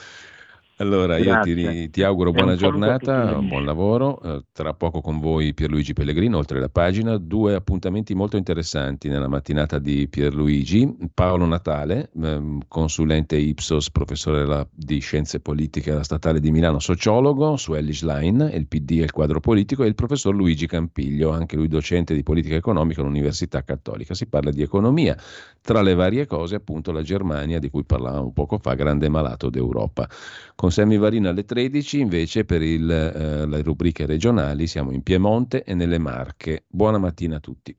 [0.81, 4.21] Allora io ti, ti, auguro buona giornata, buon lavoro.
[4.21, 7.17] Eh, tra poco con voi Pierluigi Pellegrino, oltre la pagina.
[7.17, 11.09] Due appuntamenti molto interessanti nella mattinata di Pierluigi.
[11.13, 17.73] Paolo Natale, ehm, consulente Ipsos, professore di scienze politiche alla Statale di Milano, sociologo su
[17.73, 21.67] Ellis Line, il PD e il quadro politico, e il professor Luigi Campiglio, anche lui
[21.67, 24.13] docente di politica economica all'Università Cattolica.
[24.13, 25.17] Si parla di economia.
[25.59, 30.07] Tra le varie cose, appunto, la Germania, di cui parlavamo poco fa, grande malato d'Europa.
[30.55, 35.01] Con con Sammy Varina alle 13, invece per il, eh, le rubriche regionali siamo in
[35.01, 36.65] Piemonte e nelle Marche.
[36.67, 37.75] Buona mattina a tutti.